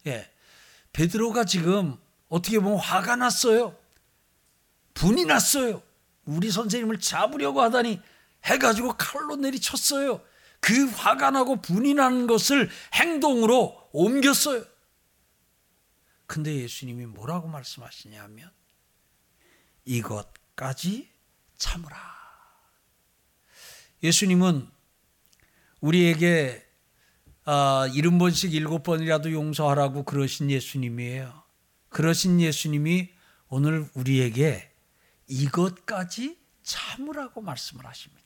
예. 0.07 0.31
베드로가 0.93 1.45
지금 1.45 1.97
어떻게 2.29 2.59
보면 2.59 2.79
화가 2.79 3.17
났어요. 3.17 3.77
분이 4.95 5.25
났어요. 5.25 5.83
우리 6.25 6.51
선생님을 6.51 7.01
잡으려고 7.01 7.61
하다니 7.63 8.01
해가지고 8.45 8.95
칼로 8.97 9.37
내리쳤어요. 9.37 10.21
그 10.61 10.87
화가 10.87 11.31
나고 11.31 11.61
분이 11.61 11.95
나는 11.95 12.27
것을 12.27 12.71
행동으로 12.95 13.89
옮겼어요. 13.93 14.65
근데 16.27 16.55
예수님이 16.55 17.07
뭐라고 17.07 17.49
말씀하시냐면 17.49 18.51
이것까지 19.85 21.09
참으라. 21.57 21.97
예수님은 24.03 24.69
우리에게 25.81 26.65
아, 27.47 27.87
일흔 27.93 28.19
번씩 28.19 28.55
일곱 28.55 28.83
번이라도 28.83 29.33
용서하라고 29.33 30.05
그러신 30.05 30.51
예수님이에요. 30.51 31.43
그러신 31.91 32.41
예수님이 32.41 33.11
오늘 33.49 33.89
우리에게 33.95 34.71
이것까지 35.27 36.39
참으라고 36.63 37.43
말씀을 37.43 37.85
하십니다. 37.87 38.25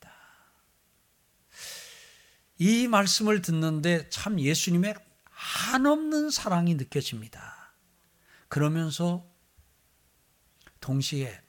이 2.58 2.88
말씀을 2.88 3.42
듣는데 3.42 4.08
참 4.08 4.40
예수님의 4.40 4.94
한없는 5.30 6.30
사랑이 6.30 6.74
느껴집니다. 6.74 7.57
그러면서 8.48 9.26
동시에 10.80 11.40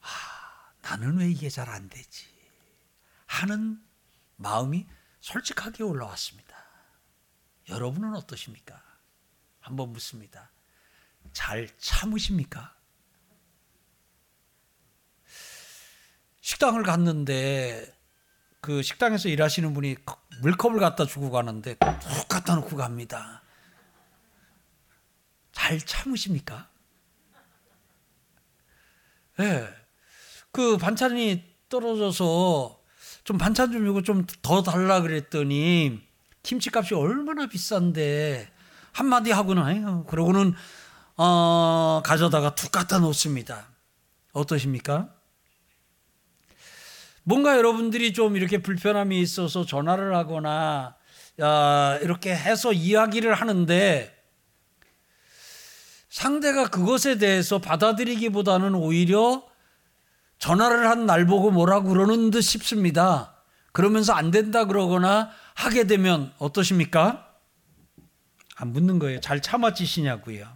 아, 0.00 0.72
나는 0.82 1.18
왜 1.18 1.30
이게 1.30 1.48
잘 1.48 1.68
안 1.68 1.88
되지 1.88 2.26
하는 3.26 3.82
마음이 4.36 4.86
솔직하게 5.20 5.82
올라왔습니다. 5.84 6.56
여러분은 7.68 8.14
어떠십니까? 8.16 8.82
한번 9.60 9.92
묻습니다. 9.92 10.50
잘 11.32 11.68
참으십니까? 11.78 12.76
식당을 16.40 16.82
갔는데 16.82 17.96
그 18.60 18.82
식당에서 18.82 19.28
일하시는 19.28 19.72
분이 19.74 19.96
물컵을 20.40 20.80
갖다 20.80 21.06
주고 21.06 21.30
가는데 21.30 21.76
툭 21.76 22.28
갖다 22.28 22.54
놓고 22.56 22.76
갑니다. 22.76 23.41
잘 25.72 25.80
참으십니까? 25.80 26.68
예. 29.38 29.42
네. 29.42 29.68
그 30.50 30.76
반찬이 30.76 31.42
떨어져서 31.70 32.78
좀 33.24 33.38
반찬 33.38 33.72
좀 33.72 33.88
이거 33.88 34.02
좀더 34.02 34.62
달라 34.62 35.00
그랬더니 35.00 36.00
김치값이 36.42 36.94
얼마나 36.94 37.46
비싼데 37.46 38.50
한마디 38.92 39.30
하고는 39.30 39.62
아유 39.62 40.04
그러고는 40.06 40.54
어, 41.16 42.02
가져다가 42.04 42.54
툭 42.54 42.70
갖다 42.72 42.98
놓습니다. 42.98 43.68
어떠십니까? 44.32 45.14
뭔가 47.22 47.56
여러분들이 47.56 48.12
좀 48.12 48.36
이렇게 48.36 48.58
불편함이 48.58 49.18
있어서 49.20 49.64
전화를 49.64 50.14
하거나 50.14 50.96
야, 51.40 51.98
이렇게 52.02 52.34
해서 52.34 52.72
이야기를 52.72 53.32
하는데 53.32 54.21
상대가 56.12 56.68
그것에 56.68 57.16
대해서 57.16 57.58
받아들이기보다는 57.58 58.74
오히려 58.74 59.48
전화를 60.38 60.86
한 60.90 61.06
날 61.06 61.24
보고 61.24 61.50
뭐라고 61.50 61.88
그러는 61.88 62.30
듯 62.30 62.42
싶습니다. 62.42 63.34
그러면서 63.72 64.12
안 64.12 64.30
된다 64.30 64.66
그러거나 64.66 65.30
하게 65.54 65.84
되면 65.86 66.34
어떠십니까? 66.36 67.34
안 68.56 68.72
묻는 68.74 68.98
거예요. 68.98 69.20
잘 69.20 69.40
참아지시냐고요. 69.40 70.46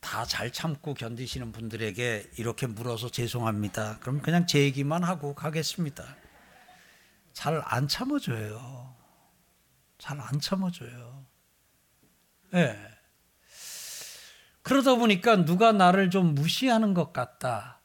다 0.00 0.26
잘 0.26 0.52
참고 0.52 0.92
견디시는 0.92 1.52
분들에게 1.52 2.32
이렇게 2.36 2.66
물어서 2.66 3.08
죄송합니다. 3.08 3.98
그럼 4.00 4.20
그냥 4.20 4.46
제 4.46 4.58
얘기만 4.60 5.04
하고 5.04 5.34
가겠습니다. 5.34 6.04
잘 7.32 7.62
안 7.64 7.88
참아줘요. 7.88 8.94
잘 9.96 10.20
안 10.20 10.38
참아줘요. 10.38 11.21
예. 12.54 12.58
네. 12.58 12.88
그러다 14.62 14.94
보니까 14.94 15.44
누가 15.44 15.72
나를 15.72 16.10
좀 16.10 16.34
무시하는 16.34 16.94
것 16.94 17.12
같다. 17.12 17.80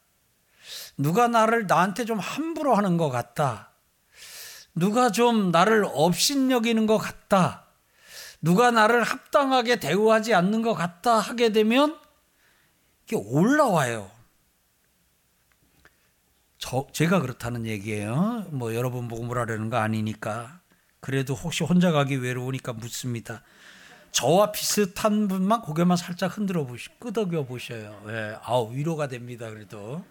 누가 0.96 1.28
나를 1.28 1.66
나한테 1.66 2.04
좀 2.04 2.18
함부로 2.18 2.74
하는 2.74 2.96
것 2.96 3.08
같다. 3.08 3.72
누가 4.74 5.10
좀 5.10 5.50
나를 5.50 5.84
업신여기는 5.86 6.86
것 6.86 6.98
같다. 6.98 7.66
누가 8.40 8.70
나를 8.70 9.02
합당하게 9.02 9.80
대우하지 9.80 10.34
않는 10.34 10.62
것 10.62 10.74
같다 10.74 11.18
하게 11.18 11.50
되면 11.50 11.98
이게 13.04 13.16
올라와요. 13.16 14.10
저, 16.58 16.86
제가 16.92 17.20
그렇다는 17.20 17.66
얘기예요. 17.66 18.46
뭐 18.50 18.74
여러분 18.74 19.08
보고 19.08 19.24
뭐라는 19.24 19.70
거 19.70 19.78
아니니까. 19.78 20.60
그래도 21.00 21.34
혹시 21.34 21.64
혼자 21.64 21.90
가기 21.92 22.16
외로우니까 22.16 22.72
묻습니다. 22.72 23.42
저와 24.12 24.52
비슷한 24.52 25.28
분만 25.28 25.62
고개만 25.62 25.96
살짝 25.96 26.36
흔들어 26.36 26.66
보시, 26.66 26.88
끄덕여 26.98 27.44
보셔요. 27.44 28.02
예, 28.08 28.36
아우 28.42 28.72
위로가 28.72 29.08
됩니다. 29.08 29.48
그래도 29.50 30.04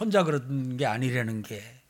혼자 0.00 0.24
그런 0.24 0.76
게 0.76 0.86
아니라는 0.86 1.42
게 1.42 1.82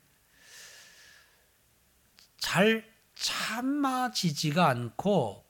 잘 2.42 2.84
참아지지가 3.14 4.68
않고 4.68 5.44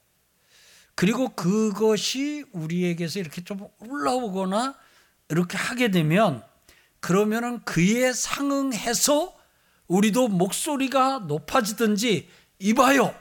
그리고 0.94 1.30
그것이 1.30 2.44
우리에게서 2.52 3.18
이렇게 3.18 3.42
좀 3.42 3.66
올라오거나 3.78 4.74
이렇게 5.30 5.56
하게 5.56 5.90
되면 5.90 6.44
그러면은 7.00 7.64
그에 7.64 8.12
상응해서 8.12 9.34
우리도 9.88 10.28
목소리가 10.28 11.20
높아지든지 11.20 12.28
이봐요 12.58 13.14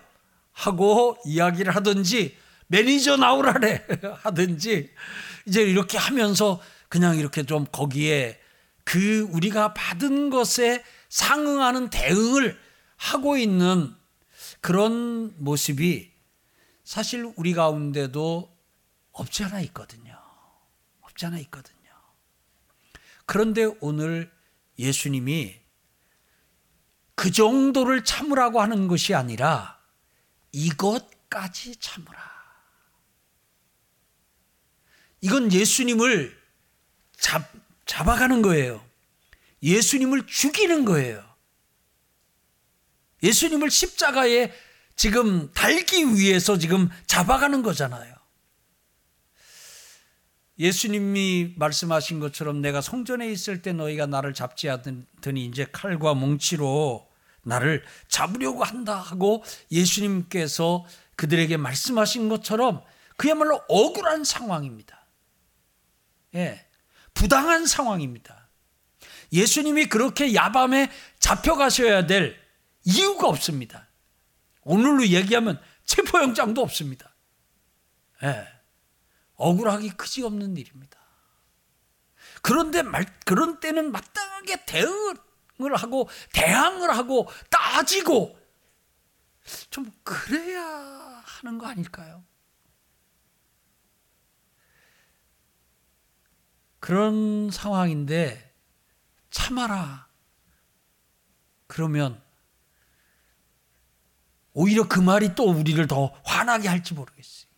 하고 0.51 1.17
이야기를 1.25 1.73
하든지 1.73 2.37
매니저 2.71 3.17
나오라래 3.17 3.85
하든지 4.23 4.93
이제 5.45 5.61
이렇게 5.61 5.97
하면서 5.97 6.61
그냥 6.87 7.17
이렇게 7.17 7.43
좀 7.43 7.65
거기에 7.65 8.39
그 8.85 9.27
우리가 9.31 9.73
받은 9.73 10.29
것에 10.29 10.81
상응하는 11.09 11.89
대응을 11.89 12.57
하고 12.95 13.35
있는 13.35 13.93
그런 14.61 15.33
모습이 15.43 16.11
사실 16.85 17.29
우리 17.35 17.53
가운데도 17.53 18.57
없지 19.11 19.43
않아 19.43 19.59
있거든요. 19.61 20.17
없지 21.01 21.25
않아 21.25 21.39
있거든요. 21.39 21.77
그런데 23.25 23.65
오늘 23.81 24.31
예수님이 24.79 25.59
그 27.15 27.31
정도를 27.31 28.05
참으라고 28.05 28.61
하는 28.61 28.87
것이 28.87 29.13
아니라 29.13 29.77
이것까지 30.53 31.75
참으라. 31.75 32.30
이건 35.21 35.51
예수님을 35.51 36.35
잡, 37.17 37.51
잡아가는 37.85 38.41
거예요. 38.41 38.83
예수님을 39.63 40.25
죽이는 40.25 40.85
거예요. 40.85 41.23
예수님을 43.23 43.69
십자가에 43.69 44.51
지금 44.95 45.51
달기 45.53 46.03
위해서 46.15 46.57
지금 46.57 46.89
잡아가는 47.05 47.61
거잖아요. 47.61 48.15
예수님이 50.57 51.53
말씀하신 51.55 52.19
것처럼 52.19 52.61
내가 52.61 52.81
성전에 52.81 53.31
있을 53.31 53.61
때 53.61 53.73
너희가 53.73 54.05
나를 54.05 54.33
잡지 54.33 54.69
않더니 54.69 55.45
이제 55.45 55.65
칼과 55.71 56.13
뭉치로 56.13 57.09
나를 57.43 57.83
잡으려고 58.07 58.63
한다 58.63 58.95
하고 58.95 59.43
예수님께서 59.71 60.85
그들에게 61.15 61.57
말씀하신 61.57 62.29
것처럼 62.29 62.83
그야말로 63.17 63.61
억울한 63.67 64.23
상황입니다. 64.23 65.00
예, 66.35 66.65
부당한 67.13 67.65
상황입니다. 67.65 68.49
예수님이 69.33 69.87
그렇게 69.87 70.33
야밤에 70.33 70.91
잡혀가셔야 71.19 72.05
될 72.07 72.39
이유가 72.83 73.27
없습니다. 73.27 73.87
오늘로 74.63 75.07
얘기하면 75.07 75.61
체포영장도 75.85 76.61
없습니다. 76.61 77.15
예, 78.23 78.47
억울하기 79.35 79.91
그지없는 79.91 80.57
일입니다. 80.57 80.99
그런데 82.41 82.81
말, 82.81 83.05
그런 83.25 83.59
때는 83.59 83.91
마땅하게 83.91 84.65
대응을 84.65 85.75
하고 85.75 86.09
대항을 86.33 86.95
하고 86.95 87.27
따지고 87.49 88.37
좀 89.69 89.91
그래야 90.03 90.63
하는 91.23 91.57
거 91.57 91.67
아닐까요? 91.67 92.23
그런 96.81 97.51
상황인데 97.51 98.53
참아라. 99.29 100.09
그러면 101.67 102.21
오히려 104.51 104.89
그 104.89 104.99
말이 104.99 105.33
또 105.35 105.49
우리를 105.49 105.87
더 105.87 106.07
화나게 106.25 106.67
할지 106.67 106.93
모르겠어요. 106.93 107.49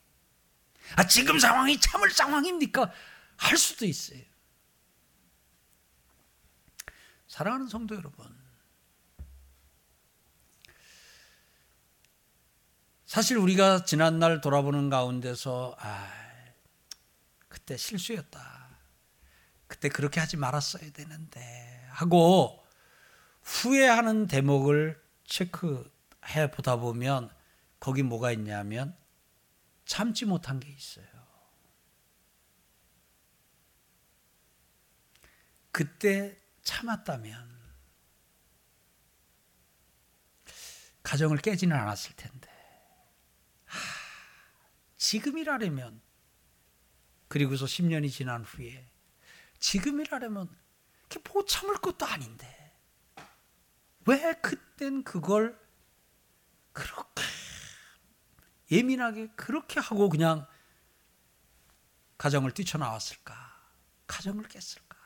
아, 0.98 1.08
지금 1.08 1.40
상황이 1.40 1.80
참을 1.80 2.12
상황입니까? 2.12 2.92
할 3.38 3.58
수도 3.58 3.86
있어요. 3.86 4.22
사랑하는 7.28 7.68
성도 7.68 7.96
여러분. 7.96 8.28
사실 13.06 13.38
우리가 13.38 13.86
지난날 13.86 14.42
돌아보는 14.42 14.90
가운데서, 14.90 15.76
아, 15.80 16.12
그때 17.48 17.78
실수였다. 17.78 18.63
그때 19.84 19.90
그렇게 19.90 20.22
하지 20.22 20.38
말았어야 20.38 20.92
되는데 20.92 21.86
하고 21.90 22.66
후회하는 23.42 24.28
대목을 24.28 25.04
체크해 25.26 26.52
보다 26.54 26.78
보면 26.78 27.30
거기 27.82 28.02
뭐가 28.02 28.32
있냐면 28.32 28.96
참지 29.84 30.24
못한 30.24 30.62
게 30.62 30.70
있어요. 30.70 31.06
그때 35.74 36.40
참았다면 36.62 37.60
가정을 41.04 41.40
깨지는 41.40 41.76
않았을 41.76 42.16
텐데 42.16 42.50
하, 43.66 43.80
지금이라면 44.96 46.02
그리고서 47.28 47.66
10년이 47.66 48.10
지난 48.10 48.46
후에 48.46 48.93
지금이라면 49.64 50.50
못 51.34 51.48
참을 51.48 51.76
것도 51.76 52.06
아닌데 52.06 52.78
왜 54.06 54.34
그땐 54.34 55.04
그걸 55.04 55.58
그렇게 56.74 57.24
예민하게 58.70 59.30
그렇게 59.36 59.80
하고 59.80 60.10
그냥 60.10 60.46
가정을 62.18 62.52
뛰쳐나왔을까? 62.52 63.34
가정을 64.06 64.48
깼을까? 64.50 64.98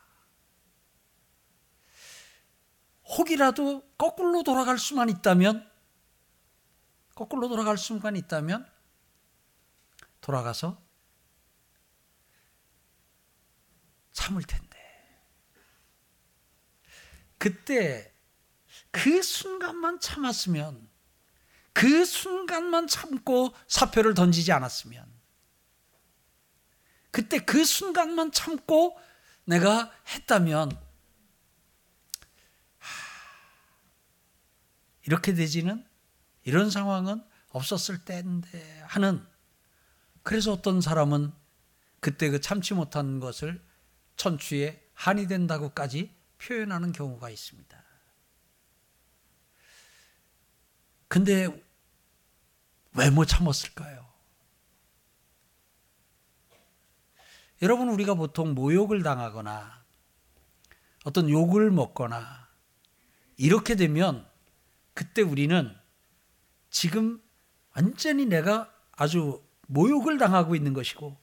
혹이라도 3.04 3.88
거꾸로 3.98 4.44
돌아갈 4.44 4.80
수만 4.80 5.10
있다면 5.10 5.70
거꾸로 7.14 7.48
돌아갈 7.48 7.78
수만 7.78 8.16
있다면 8.16 8.68
돌아가서 10.22 10.87
참을 14.18 14.42
텐데. 14.42 14.68
그때 17.38 18.12
그 18.90 19.22
순간만 19.22 20.00
참았으면 20.00 20.90
그 21.72 22.04
순간만 22.04 22.88
참고 22.88 23.54
사표를 23.68 24.16
던지지 24.16 24.52
않았으면 24.52 25.06
그때 27.12 27.38
그 27.38 27.64
순간만 27.64 28.32
참고 28.32 29.00
내가 29.46 29.92
했다면 30.08 30.72
이렇게 35.04 35.36
되지는 35.36 35.86
이런 36.44 36.72
상황은 36.72 37.24
없었을 37.50 38.04
때인데 38.04 38.82
하는 38.88 39.24
그래서 40.24 40.54
어떤 40.54 40.82
사람은 40.82 41.32
그때 42.00 42.30
그 42.30 42.42
참지 42.42 42.74
못한 42.74 43.20
것을 43.20 43.67
천추에 44.18 44.84
한이 44.94 45.28
된다고까지 45.28 46.14
표현하는 46.40 46.92
경우가 46.92 47.30
있습니다. 47.30 47.84
근데 51.08 51.48
왜 52.94 53.10
못 53.12 53.26
참았을까요? 53.26 54.06
여러분 57.62 57.90
우리가 57.90 58.16
보통 58.16 58.54
모욕을 58.54 59.04
당하거나 59.04 59.86
어떤 61.06 61.30
욕을 61.30 61.72
먹거나 61.72 62.48
이렇게 63.38 63.76
되면 63.76 64.28
그때 64.94 65.22
우리는 65.22 65.76
지금 66.70 67.22
완전히 67.76 68.26
내가 68.26 68.74
아주 68.92 69.44
모욕을 69.68 70.18
당하고 70.18 70.56
있는 70.56 70.74
것이고 70.74 71.18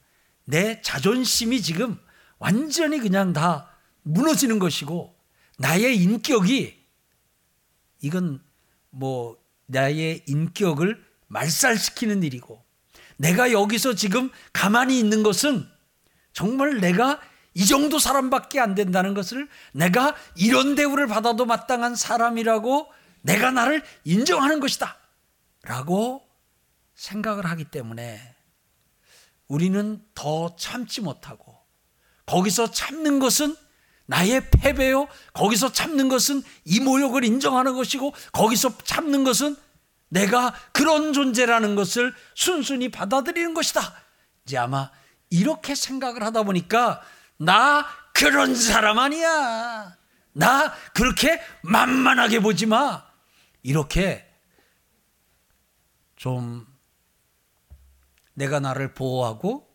내 0.45 0.81
자존심이 0.81 1.61
지금 1.61 1.99
완전히 2.45 2.99
그냥 2.99 3.33
다 3.33 3.71
무너지는 4.03 4.59
것이고 4.59 5.19
나의 5.57 5.97
인격이 5.97 6.79
이건 8.03 8.45
뭐 8.91 9.39
나의 9.65 10.23
인격을 10.27 11.03
말살시키는 11.29 12.23
일이고 12.23 12.63
내가 13.17 13.51
여기서 13.51 13.95
지금 13.95 14.31
가만히 14.53 14.99
있는 14.99 15.23
것은 15.23 15.67
정말 16.35 16.81
내가 16.81 17.19
이 17.55 17.65
정도 17.65 17.99
사람밖에 17.99 18.61
안 18.61 18.75
된다는 18.75 19.15
것을 19.15 19.49
내가 19.73 20.15
이런 20.37 20.75
대우를 20.75 21.07
받아도 21.07 21.47
마땅한 21.47 21.95
사람이라고 21.95 22.93
내가 23.23 23.53
나를 23.53 23.83
인정하는 24.05 24.61
것이다. 24.61 24.99
라고 25.63 26.29
생각을 26.95 27.47
하기 27.47 27.65
때문에 27.65 28.35
우리는 29.49 30.05
더 30.15 30.55
참지 30.57 31.01
못하고 31.01 31.54
거기서 32.27 32.71
참는 32.71 33.19
것은 33.19 33.57
나의 34.07 34.51
패배요. 34.51 35.09
거기서 35.33 35.73
참는 35.73 36.09
것은 36.09 36.43
이 36.65 36.81
모욕을 36.81 37.25
인정하는 37.25 37.75
것이고 37.75 38.13
거기서 38.33 38.79
참는 38.85 39.25
것은 39.25 39.57
내가 40.09 40.55
그런 40.73 41.13
존재라는 41.13 41.75
것을 41.75 42.15
순순히 42.35 42.91
받아들이는 42.91 43.55
것이다. 43.55 43.95
이제 44.45 44.59
아마 44.59 44.91
이렇게 45.31 45.75
생각을 45.75 46.23
하다 46.23 46.45
보니까 46.45 47.03
나 47.39 47.87
그런 48.13 48.55
사람 48.55 48.99
아니야. 48.99 49.97
나 50.33 50.75
그렇게 50.95 51.41
만만하게 51.63 52.41
보지 52.41 52.67
마. 52.67 53.05
이렇게 53.63 54.31
좀 56.17 56.67
내가 58.35 58.61
나를 58.61 58.95
보호하고 58.95 59.69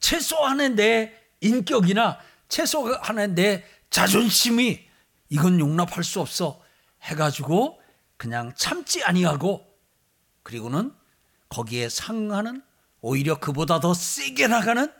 최소한의 0.00 0.70
내 0.70 1.21
인격이나 1.42 2.18
최소한의 2.48 3.34
내 3.34 3.64
자존심이 3.90 4.88
이건 5.28 5.60
용납할 5.60 6.04
수 6.04 6.20
없어 6.20 6.62
해가지고 7.02 7.82
그냥 8.16 8.54
참지 8.54 9.02
아니하고 9.02 9.66
그리고는 10.42 10.94
거기에 11.48 11.88
상하는 11.88 12.62
오히려 13.00 13.38
그보다 13.38 13.80
더 13.80 13.92
세게 13.92 14.46
나가는 14.46 14.92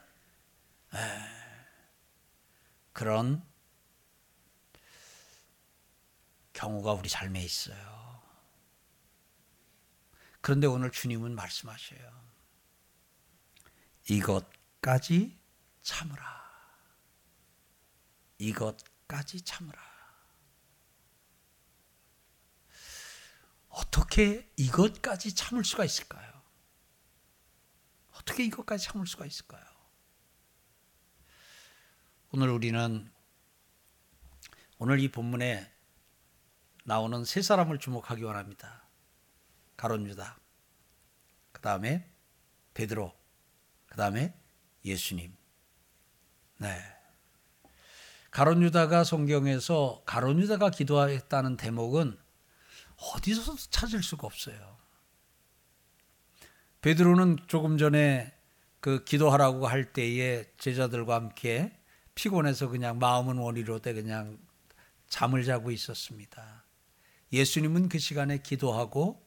그런 2.93 3.43
경우가 6.53 6.93
우리 6.93 7.09
삶에 7.09 7.43
있어요. 7.43 8.23
그런데 10.41 10.67
오늘 10.67 10.91
주님은 10.91 11.35
말씀하셔요. 11.35 12.01
이것까지 14.09 15.42
참으라. 15.83 16.43
이것까지 18.39 19.43
참으라. 19.43 19.81
어떻게 23.69 24.51
이것까지 24.57 25.35
참을 25.35 25.65
수가 25.65 25.85
있을까요? 25.85 26.43
어떻게 28.13 28.45
이것까지 28.45 28.85
참을 28.85 29.07
수가 29.07 29.27
있을까요? 29.27 29.65
오늘 32.31 32.49
우리는 32.49 33.13
오늘 34.79 35.01
이 35.01 35.11
본문에 35.11 35.73
나오는 36.85 37.25
세 37.25 37.43
사람을 37.43 37.79
주목하기 37.79 38.23
원합니다. 38.23 38.87
가론 39.77 40.07
유다, 40.07 40.39
그 41.53 41.61
다음에 41.61 42.11
베드로, 42.75 43.15
그 43.87 43.97
다음에 43.97 44.35
예수님. 44.85 45.42
네. 46.63 46.81
가론 48.31 48.63
유다가 48.63 49.03
성경에서 49.03 50.05
가론 50.07 50.41
유다가 50.41 50.71
기도했다는 50.71 51.57
대목은 51.57 52.17
어디서도 52.97 53.57
찾을 53.71 54.01
수가 54.03 54.29
없어요. 54.29 54.79
베드로는 56.81 57.39
조금 57.49 57.79
전에 57.79 58.33
그 58.79 59.03
기도하라고 59.03 59.67
할 59.67 59.93
때에 59.93 60.45
제자들과 60.57 61.17
함께 61.17 61.77
피곤해서 62.15 62.69
그냥 62.69 62.99
마음은 62.99 63.39
원이로되 63.39 63.93
그냥 63.93 64.39
잠을 65.09 65.45
자고 65.45 65.73
있었습니다. 65.73 66.65
예수님은 67.33 67.89
그 67.89 67.99
시간에 67.99 68.39
기도하고 68.39 69.21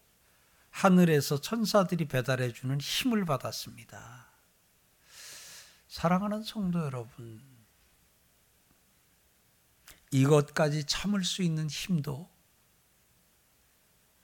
하늘에서 0.69 1.41
천사들이 1.41 2.07
배달해 2.07 2.53
주는 2.53 2.79
힘을 2.79 3.25
받았습니다. 3.25 4.24
사랑하는 5.95 6.43
성도 6.43 6.83
여러분, 6.83 7.41
이것까지 10.11 10.83
참을 10.83 11.23
수 11.23 11.41
있는 11.41 11.69
힘도 11.69 12.29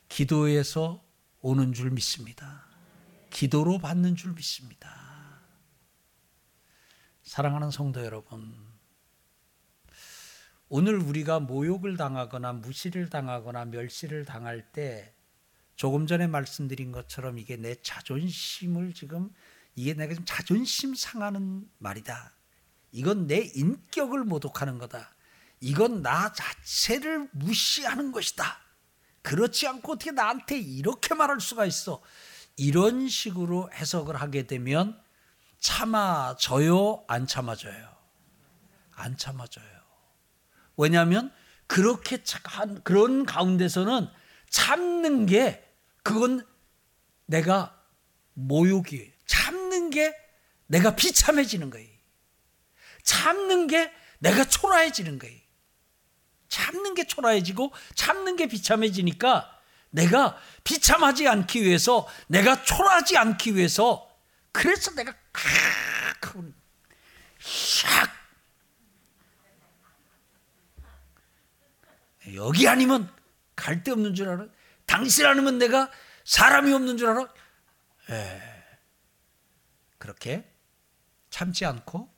기도에서 0.09 1.01
오는 1.39 1.71
줄 1.71 1.91
믿습니다. 1.91 2.65
기도로 3.29 3.77
받는 3.77 4.17
줄 4.17 4.33
믿습니다. 4.33 5.39
사랑하는 7.23 7.71
성도 7.71 8.03
여러분, 8.03 8.53
오늘 10.67 10.97
우리가 10.97 11.39
모욕을 11.39 11.95
당하거나 11.95 12.51
무시를 12.51 13.09
당하거나 13.09 13.63
멸시를 13.63 14.25
당할 14.25 14.73
때 14.73 15.15
조금 15.77 16.05
전에 16.05 16.27
말씀드린 16.27 16.91
것처럼 16.91 17.39
이게 17.39 17.55
내 17.55 17.75
자존심을 17.75 18.93
지금 18.93 19.33
이게 19.75 19.93
내가 19.93 20.13
좀 20.13 20.25
자존심 20.25 20.95
상하는 20.95 21.69
말이다. 21.77 22.33
이건 22.91 23.27
내 23.27 23.39
인격을 23.39 24.23
모독하는 24.25 24.77
거다. 24.77 25.13
이건 25.59 26.01
나 26.01 26.33
자체를 26.33 27.29
무시하는 27.31 28.11
것이다. 28.11 28.59
그렇지 29.21 29.67
않고 29.67 29.93
어떻게 29.93 30.11
나한테 30.11 30.59
이렇게 30.59 31.13
말할 31.13 31.39
수가 31.39 31.65
있어? 31.65 32.01
이런 32.57 33.07
식으로 33.07 33.71
해석을 33.73 34.15
하게 34.15 34.47
되면 34.47 34.99
참아져요? 35.59 37.05
안 37.07 37.27
참아져요? 37.27 37.95
안 38.93 39.15
참아져요. 39.15 39.65
왜냐하면 40.77 41.31
그렇게 41.67 42.23
한 42.43 42.83
그런 42.83 43.25
가운데서는 43.25 44.09
참는 44.49 45.25
게 45.27 45.63
그건 46.03 46.45
내가 47.25 47.79
모욕이 48.33 48.99
참는 48.99 49.10
게 49.91 50.15
내가 50.65 50.95
비참해지는 50.95 51.69
거예요. 51.69 51.87
참는 53.03 53.67
게 53.67 53.91
내가 54.19 54.43
초라해지는 54.45 55.19
거예요. 55.19 55.39
참는 56.49 56.95
게 56.95 57.05
초라해지고 57.05 57.71
참는 57.95 58.35
게 58.35 58.47
비참해지니까 58.47 59.59
내가 59.91 60.37
비참하지 60.63 61.27
않기 61.27 61.61
위해서 61.63 62.07
내가 62.27 62.63
초라하지 62.63 63.17
않기 63.17 63.55
위해서 63.55 64.09
그래서 64.51 64.91
내가 64.95 65.13
샥 67.39 68.09
여기 72.35 72.67
아니면 72.67 73.11
갈 73.55 73.83
데 73.83 73.91
없는 73.91 74.15
줄 74.15 74.29
알아? 74.29 74.45
당신 74.85 75.25
아니면 75.25 75.57
내가 75.57 75.89
사람이 76.25 76.71
없는 76.73 76.97
줄 76.97 77.09
알아? 77.09 77.27
에. 78.11 78.60
그렇게 80.01 80.51
참지 81.29 81.63
않고 81.63 82.11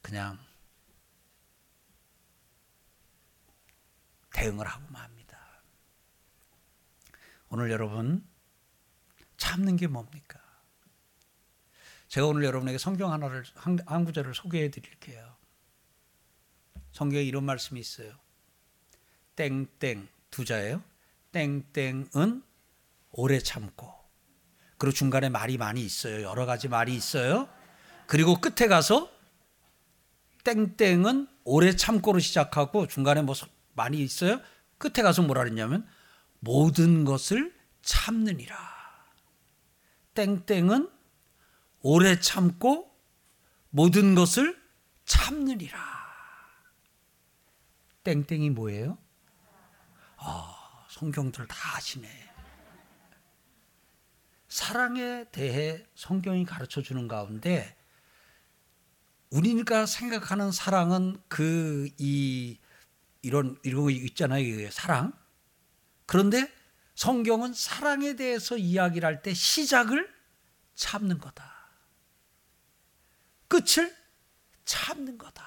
그냥 0.00 0.38
대응을 4.32 4.64
하고 4.64 4.92
맙니다. 4.92 5.36
오늘 7.48 7.72
여러분 7.72 8.24
참는 9.36 9.76
게 9.76 9.88
뭡니까? 9.88 10.40
제가 12.06 12.28
오늘 12.28 12.44
여러분에게 12.44 12.78
성경 12.78 13.12
하나를 13.12 13.42
한, 13.56 13.76
한 13.86 14.04
구절을 14.04 14.34
소개해 14.34 14.70
드릴게요. 14.70 15.36
성경에 16.92 17.24
이런 17.24 17.42
말씀이 17.42 17.80
있어요. 17.80 18.16
땡땡 19.34 20.08
두 20.30 20.44
자예요. 20.44 20.80
땡땡은 21.32 22.44
오래 23.10 23.40
참고 23.40 24.03
그리고 24.78 24.94
중간에 24.94 25.28
말이 25.28 25.56
많이 25.56 25.84
있어요. 25.84 26.22
여러 26.22 26.46
가지 26.46 26.68
말이 26.68 26.94
있어요. 26.94 27.48
그리고 28.06 28.40
끝에 28.40 28.68
가서 28.68 29.10
땡땡은 30.44 31.28
오래 31.44 31.74
참고로 31.74 32.18
시작하고 32.18 32.86
중간에 32.86 33.22
뭐 33.22 33.34
많이 33.74 34.00
있어요. 34.02 34.40
끝에 34.78 35.02
가서 35.02 35.22
뭐라 35.22 35.42
그랬냐면 35.42 35.86
모든 36.40 37.04
것을 37.04 37.54
참느니라. 37.82 38.56
땡땡은 40.14 40.90
오래 41.80 42.20
참고 42.20 42.94
모든 43.70 44.14
것을 44.14 44.60
참느니라. 45.04 45.78
땡땡이 48.04 48.50
뭐예요? 48.50 48.98
아, 50.16 50.86
성경들 50.90 51.46
다 51.46 51.76
아시네. 51.76 52.33
사랑에 54.54 55.24
대해 55.32 55.84
성경이 55.96 56.44
가르쳐 56.44 56.80
주는 56.80 57.08
가운데 57.08 57.76
우리가 59.30 59.84
생각하는 59.84 60.52
사랑은 60.52 61.20
그 61.26 61.90
이 61.98 62.60
이런 63.22 63.58
이런 63.64 63.82
거 63.82 63.90
있잖아요. 63.90 64.70
사랑. 64.70 65.12
그런데 66.06 66.48
성경은 66.94 67.52
사랑에 67.52 68.14
대해서 68.14 68.56
이야기를 68.56 69.04
할 69.04 69.22
때 69.22 69.34
시작을 69.34 70.08
참는 70.76 71.18
거다. 71.18 71.52
끝을 73.48 73.92
참는 74.64 75.18
거다. 75.18 75.44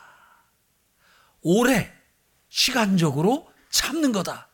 오래 1.39 1.93
시간적으로 2.49 3.49
참는 3.69 4.11
거다. 4.11 4.49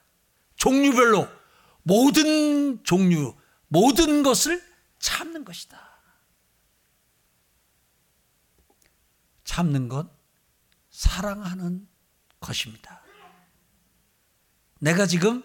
종류별로 0.58 1.28
모든 1.82 2.84
종류 2.84 3.36
모든 3.74 4.22
것을 4.22 4.64
참는 5.00 5.44
것이다. 5.44 5.82
참는 9.44 9.90
것 9.90 10.08
사랑하는 10.92 11.88
것입니다. 12.40 13.02
내가 14.80 15.08
지금 15.08 15.44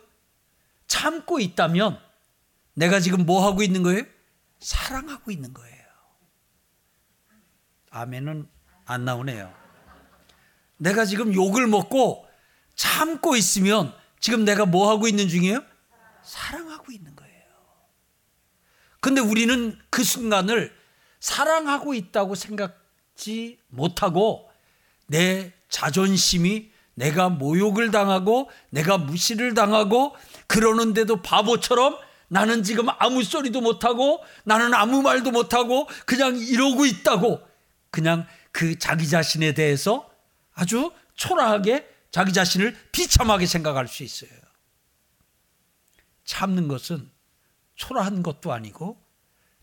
참고 0.87 1.41
있다면 1.41 1.99
내가 2.75 3.01
지금 3.01 3.25
뭐 3.25 3.47
하고 3.47 3.63
있는 3.63 3.83
거예요? 3.83 4.03
사랑하고 4.61 5.31
있는 5.31 5.55
거예요. 5.55 5.87
아멘은 7.91 8.47
안 8.85 9.07
나오네요. 9.07 9.55
내가 10.77 11.07
지금 11.07 11.33
욕을 11.33 11.67
먹고 11.67 12.29
참고 12.75 13.37
있으면 13.37 13.97
지금 14.21 14.45
내가 14.45 14.67
뭐 14.67 14.91
하고 14.91 15.09
있는 15.09 15.29
중이에요? 15.29 15.65
사랑하고 16.23 16.93
있는 16.93 17.17
거예요. 17.17 17.18
근데 19.01 19.21
우리는 19.21 19.79
그 19.91 20.03
순간을 20.03 20.75
사랑하고 21.21 21.95
있다고 21.95 22.35
생각지 22.35 23.59
못하고 23.69 24.51
내 25.07 25.53
자존심이 25.69 26.71
내가 26.95 27.29
모욕을 27.29 27.91
당하고 27.91 28.51
내가 28.71 28.99
무시를 28.99 29.55
당하고 29.55 30.17
그러는데도 30.49 31.23
바보처럼 31.23 31.97
나는 32.29 32.63
지금 32.63 32.89
아무 32.99 33.23
소리도 33.23 33.61
못하고 33.61 34.23
나는 34.45 34.75
아무 34.75 35.03
말도 35.03 35.31
못하고 35.31 35.89
그냥 36.05 36.37
이러고 36.37 36.85
있다고 36.87 37.41
그냥 37.91 38.27
그 38.53 38.79
자기 38.79 39.09
자신에 39.09 39.55
대해서 39.55 40.11
아주 40.55 40.93
초라하게 41.15 41.87
자기 42.11 42.33
자신을 42.33 42.77
비참하게 42.93 43.47
생각할 43.47 43.87
수 43.87 44.03
있어요. 44.03 44.31
참는 46.25 46.69
것은 46.69 47.11
초라한 47.79 48.23
것도 48.23 48.53
아니고 48.53 49.01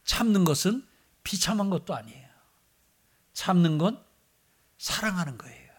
참는 0.06 0.46
것은 0.46 0.86
비참한 1.24 1.70
것도 1.70 1.94
아니에요. 1.94 2.26
참는 3.34 3.78
건 3.78 4.04
사랑하는 4.78 5.38
거예요. 5.38 5.72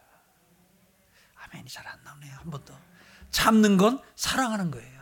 아멘이 1.34 1.68
잘 1.70 1.86
안 1.86 1.98
나오네요. 2.04 2.34
한 2.36 2.50
번 2.50 2.64
더. 2.64 2.78
참는 3.30 3.76
건 3.76 4.00
사랑하는 4.14 4.70
거예요. 4.70 4.96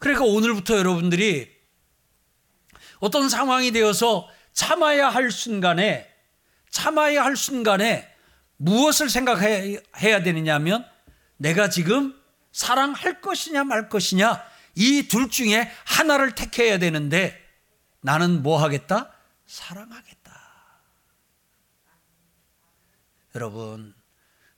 그러니까 0.00 0.24
오늘부터 0.24 0.76
여러분들이 0.78 1.54
어떤 3.00 3.28
상황이 3.28 3.72
되어서 3.72 4.28
참아야 4.52 5.08
할 5.08 5.30
순간에 5.30 6.10
참아야 6.70 7.24
할 7.24 7.36
순간에 7.36 8.14
무엇을 8.58 9.10
생각해야 9.10 10.22
되느냐면 10.22 10.86
내가 11.36 11.68
지금 11.68 12.14
사랑할 12.52 13.20
것이냐 13.20 13.64
말 13.64 13.88
것이냐 13.88 14.42
이 14.76 15.08
둘 15.08 15.30
중에 15.30 15.70
하나를 15.86 16.34
택해야 16.34 16.78
되는데 16.78 17.34
나는 18.00 18.42
뭐 18.42 18.62
하겠다? 18.62 19.12
사랑하겠다. 19.46 20.36
여러분 23.34 23.94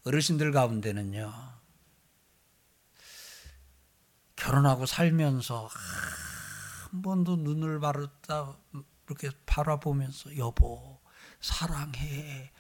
어르신들 0.05 0.53
가운데는요. 0.53 1.33
결혼하고 4.37 4.87
살면서 4.87 5.69
한 6.91 7.03
번도 7.03 7.37
눈을 7.37 7.81
바르다 7.81 8.57
이렇게 9.07 9.31
바라보면서 9.47 10.37
여보 10.37 11.01
사랑해 11.41 12.51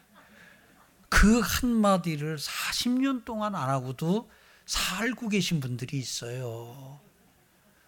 그 1.09 1.40
한마디를 1.40 2.37
40년 2.37 3.25
동안 3.25 3.55
안 3.55 3.68
하고도 3.71 4.31
살고 4.66 5.29
계신 5.31 5.61
분들이 5.61 5.99
있어요. 5.99 7.01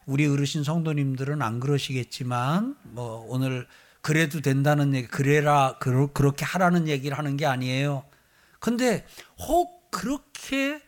우리 0.07 0.27
어르신 0.27 0.65
성도님들은 0.65 1.43
안 1.43 1.61
그러시겠지만 1.61 2.77
뭐 2.83 3.25
오늘 3.29 3.67
그래도 4.01 4.41
된다는 4.41 4.95
얘기 4.95 5.07
그래라 5.09 5.79
그렇게 5.79 6.45
하라는 6.45 6.89
얘기를 6.89 7.17
하는 7.19 7.37
게 7.37 7.47
아니에요. 7.47 8.05
근데 8.59 9.07
혹 9.39 9.91
그렇게 9.91 10.83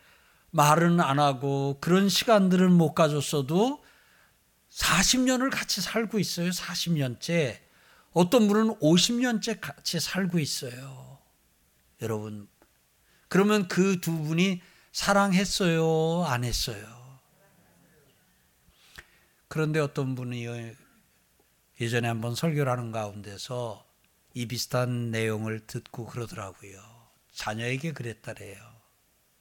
말은 0.51 1.01
안 1.01 1.19
하고 1.19 1.79
그런 1.81 2.09
시간들은 2.09 2.73
못 2.73 2.95
가졌어도 2.95 3.83
40년을 4.71 5.51
같이 5.51 5.81
살고 5.81 6.19
있어요. 6.19 6.51
40년째. 6.51 7.59
어떤 8.13 8.49
분은 8.49 8.77
50년째 8.81 9.61
같이 9.61 10.01
살고 10.01 10.39
있어요. 10.39 11.19
여러분. 12.01 12.49
그러면 13.29 13.69
그 13.69 14.01
두 14.01 14.13
분이 14.13 14.61
사랑했어요? 14.93 16.25
안 16.27 16.45
했어요? 16.45 17.02
그런데 19.53 19.81
어떤 19.81 20.15
분이 20.15 20.47
예전에 21.79 22.09
한번 22.09 22.35
설교를 22.35 22.73
하는 22.73 22.91
가운데서 22.91 23.87
이 24.33 24.47
비슷한 24.47 25.11
내용을 25.11 25.67
듣고 25.67 26.07
그러더라고요. 26.07 26.81
자녀에게 27.35 27.93
그랬다래요. 27.93 28.57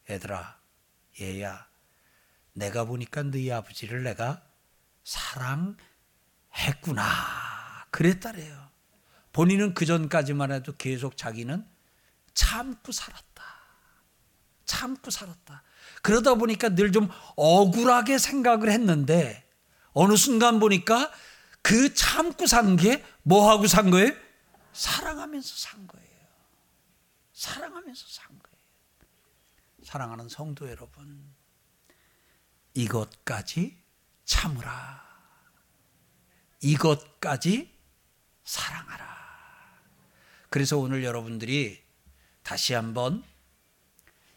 얘들아, 0.09 0.59
얘야, 1.21 1.65
내가 2.51 2.83
보니까 2.83 3.23
너희 3.23 3.53
아버지를 3.53 4.03
내가 4.03 4.43
사랑했구나. 5.05 5.77
그랬다래요. 7.89 8.69
본인은 9.31 9.73
그 9.73 9.85
전까지만 9.85 10.51
해도 10.51 10.75
계속 10.75 11.15
자기는 11.15 11.65
참고 12.33 12.91
살았다. 12.91 13.43
참고 14.65 15.09
살았다. 15.09 15.63
그러다 16.01 16.35
보니까 16.35 16.67
늘 16.67 16.91
좀 16.91 17.09
억울하게 17.37 18.17
생각을 18.17 18.69
했는데 18.71 19.40
어느 19.93 20.15
순간 20.15 20.59
보니까 20.59 21.11
그 21.61 21.93
참고 21.93 22.47
산 22.47 22.75
게 22.75 23.03
뭐하고 23.23 23.67
산 23.67 23.91
거예요? 23.91 24.11
사랑하면서 24.73 25.55
산 25.55 25.87
거예요. 25.87 26.07
사랑하면서 27.33 28.05
산 28.07 28.27
거예요. 28.39 28.57
사랑하는 29.83 30.29
성도 30.29 30.69
여러분, 30.69 31.33
이것까지 32.73 33.77
참으라. 34.25 35.01
이것까지 36.61 37.77
사랑하라. 38.45 39.11
그래서 40.49 40.77
오늘 40.77 41.03
여러분들이 41.03 41.83
다시 42.43 42.73
한번 42.73 43.23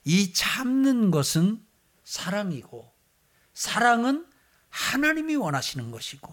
이 0.04 0.32
참는 0.32 1.10
것은 1.10 1.64
사랑이고, 2.04 2.92
사랑은 3.54 4.26
하나님이 4.74 5.36
원하시는 5.36 5.92
것이고, 5.92 6.32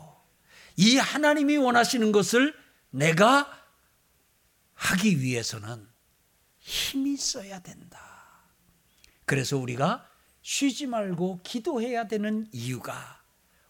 이 0.78 0.98
하나님이 0.98 1.58
원하시는 1.58 2.12
것을 2.12 2.56
내가 2.90 3.48
하기 4.74 5.22
위해서는 5.22 5.88
힘이 6.60 7.14
있어야 7.14 7.60
된다. 7.60 8.00
그래서 9.26 9.58
우리가 9.58 10.08
쉬지 10.42 10.88
말고 10.88 11.42
기도해야 11.44 12.08
되는 12.08 12.48
이유가 12.52 13.22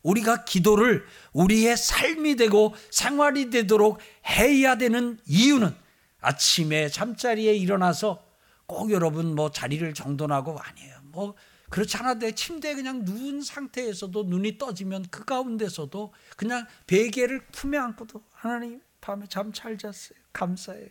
우리가 0.03 0.45
기도를 0.45 1.05
우리의 1.33 1.75
삶이 1.75 2.37
되고 2.37 2.73
생활이 2.89 3.49
되도록 3.49 3.99
해야 4.25 4.77
되는 4.77 5.19
이유는 5.25 5.75
아침에 6.21 6.87
잠자리에 6.89 7.55
일어나서 7.55 8.25
꼭 8.65 8.91
여러분 8.91 9.35
뭐 9.35 9.51
자리를 9.51 9.93
정돈하고 9.93 10.57
아니에요. 10.57 10.95
뭐 11.03 11.35
그렇지 11.71 11.97
않아도 11.97 12.29
침대에 12.31 12.75
그냥 12.75 13.03
누운 13.05 13.41
상태에서도 13.41 14.23
눈이 14.23 14.57
떠지면 14.57 15.05
그 15.09 15.25
가운데서도 15.25 16.13
그냥 16.37 16.67
베개를 16.87 17.47
품에 17.47 17.77
안고도 17.77 18.23
하나님 18.31 18.81
밤에 19.01 19.25
잠 19.27 19.51
잘 19.53 19.77
잤어요. 19.77 20.19
감사해요. 20.33 20.89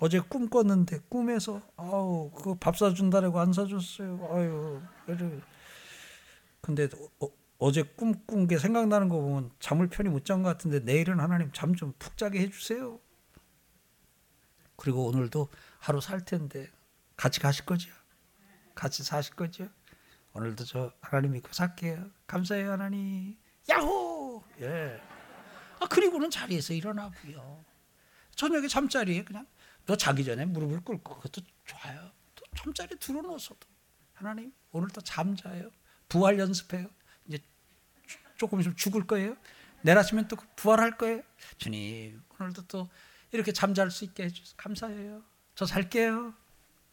어제 0.00 0.20
꿈 0.20 0.48
꿨는데 0.50 1.00
꿈에서 1.08 1.62
아우 1.76 2.30
그밥 2.32 2.76
사준다라고 2.76 3.38
안 3.40 3.52
사줬어요. 3.52 4.28
아유 4.32 4.82
그래. 5.06 5.40
근데 6.60 6.88
어, 7.20 7.28
어제 7.58 7.82
꿈 7.84 8.12
꾼 8.26 8.48
게 8.48 8.58
생각나는 8.58 9.08
거 9.08 9.20
보면 9.20 9.52
잠을 9.60 9.88
편히 9.88 10.10
못 10.10 10.24
잔 10.24 10.42
것 10.42 10.48
같은데 10.50 10.80
내일은 10.80 11.20
하나님 11.20 11.52
잠 11.52 11.74
좀 11.76 11.92
푹 11.98 12.16
자게 12.16 12.40
해주세요. 12.40 12.98
그리고 14.76 15.06
오늘도 15.06 15.48
하루 15.78 16.00
살 16.00 16.24
텐데 16.24 16.68
같이 17.16 17.38
가실 17.40 17.64
거죠? 17.64 17.90
같이 18.74 19.04
사실 19.04 19.34
거죠? 19.36 19.68
오늘도 20.34 20.64
저 20.64 20.92
하나님 21.00 21.32
믿고 21.32 21.52
살게요. 21.52 22.10
감사해요 22.26 22.72
하나님. 22.72 23.36
야호! 23.70 24.42
예. 24.60 25.00
아 25.80 25.86
그리고는 25.86 26.28
자리에서 26.30 26.74
일어나고요. 26.74 27.64
저녁에 28.34 28.66
잠자리에 28.66 29.24
그냥 29.24 29.46
너 29.86 29.96
자기 29.96 30.24
전에 30.24 30.44
무릎을 30.44 30.80
꿇고 30.80 31.16
그것도 31.16 31.46
좋아요. 31.64 32.10
또 32.34 32.44
잠자리 32.56 32.96
들어놓어서도 32.98 33.60
하나님 34.12 34.52
오늘도 34.72 35.02
잠자요. 35.02 35.70
부활 36.08 36.38
연습해요. 36.38 36.88
이제 37.26 37.38
조금 38.36 38.60
있으면 38.60 38.76
죽을 38.76 39.06
거예요. 39.06 39.36
내일 39.82 39.98
아침엔 39.98 40.26
또 40.26 40.36
부활할 40.56 40.96
거예요. 40.98 41.22
주님 41.58 42.22
오늘도 42.40 42.66
또 42.66 42.88
이렇게 43.30 43.52
잠잘 43.52 43.90
수 43.92 44.04
있게 44.04 44.24
해주셔서 44.24 44.54
감사해요. 44.56 45.22
저 45.54 45.64
살게요. 45.64 46.34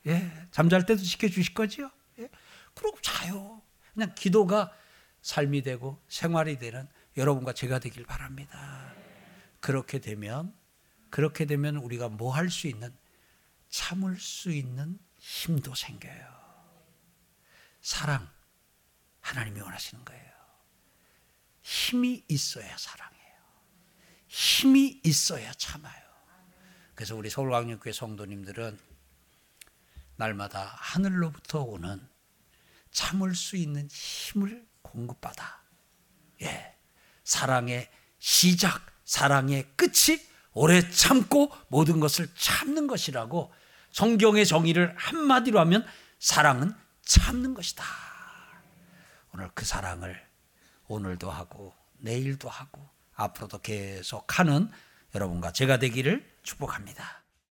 예, 0.08 0.48
잠잘 0.52 0.86
때도 0.86 1.02
지켜주실 1.02 1.54
거지요. 1.56 1.89
예, 2.20 2.30
그러고 2.74 2.99
자요. 3.01 3.61
그냥 3.93 4.13
기도가 4.15 4.72
삶이 5.22 5.61
되고 5.63 6.01
생활이 6.07 6.57
되는 6.57 6.88
여러분과 7.17 7.53
제가 7.53 7.80
되길 7.80 8.05
바랍니다. 8.05 8.93
그렇게 9.59 9.99
되면 9.99 10.55
그렇게 11.09 11.45
되면 11.45 11.76
우리가 11.78 12.09
뭐 12.09 12.34
할 12.34 12.49
수 12.49 12.67
있는 12.67 12.95
참을 13.69 14.19
수 14.19 14.51
있는 14.51 14.97
힘도 15.17 15.76
생겨요. 15.76 16.41
사랑 17.82 18.30
하나님이 19.22 19.61
원하시는 19.61 20.03
거예요. 20.03 20.32
힘이 21.61 22.24
있어야 22.28 22.76
사랑해요. 22.78 23.22
힘이 24.28 25.01
있어야 25.03 25.51
참아요. 25.53 26.01
그래서 26.95 27.15
우리 27.15 27.30
서울광역교회 27.30 27.93
성도님들은 27.93 28.80
날마다 30.15 30.76
하늘로부터 30.78 31.61
오는 31.63 32.07
참을 32.92 33.36
수 33.36 33.56
있는 33.56 33.88
힘을 33.89 34.66
공급받아. 34.82 35.62
예. 36.44 36.76
사랑의 37.24 37.89
시작, 38.20 38.86
사랑의 39.06 39.68
끝이 39.76 40.20
오래 40.54 40.89
참고 40.89 41.52
모든 41.70 42.00
것을 42.00 42.28
참는 42.36 42.88
것이라고 42.88 43.54
성경의 43.92 44.46
정의를 44.46 44.94
한마디로 44.98 45.60
하면 45.62 45.86
사랑은 46.20 46.74
참는 47.04 47.54
것이다. 47.54 47.84
오늘 49.34 49.50
그 49.54 49.66
사랑을 49.66 50.22
오늘도 50.88 51.32
하고 51.32 51.74
내일도 52.00 52.50
하고 52.50 52.88
앞으로도 53.16 53.60
계속 53.60 54.39
하는 54.39 54.70
여러분과 55.16 55.52
제가 55.52 55.80
되기를 55.80 56.30
축복합니다. 56.44 57.20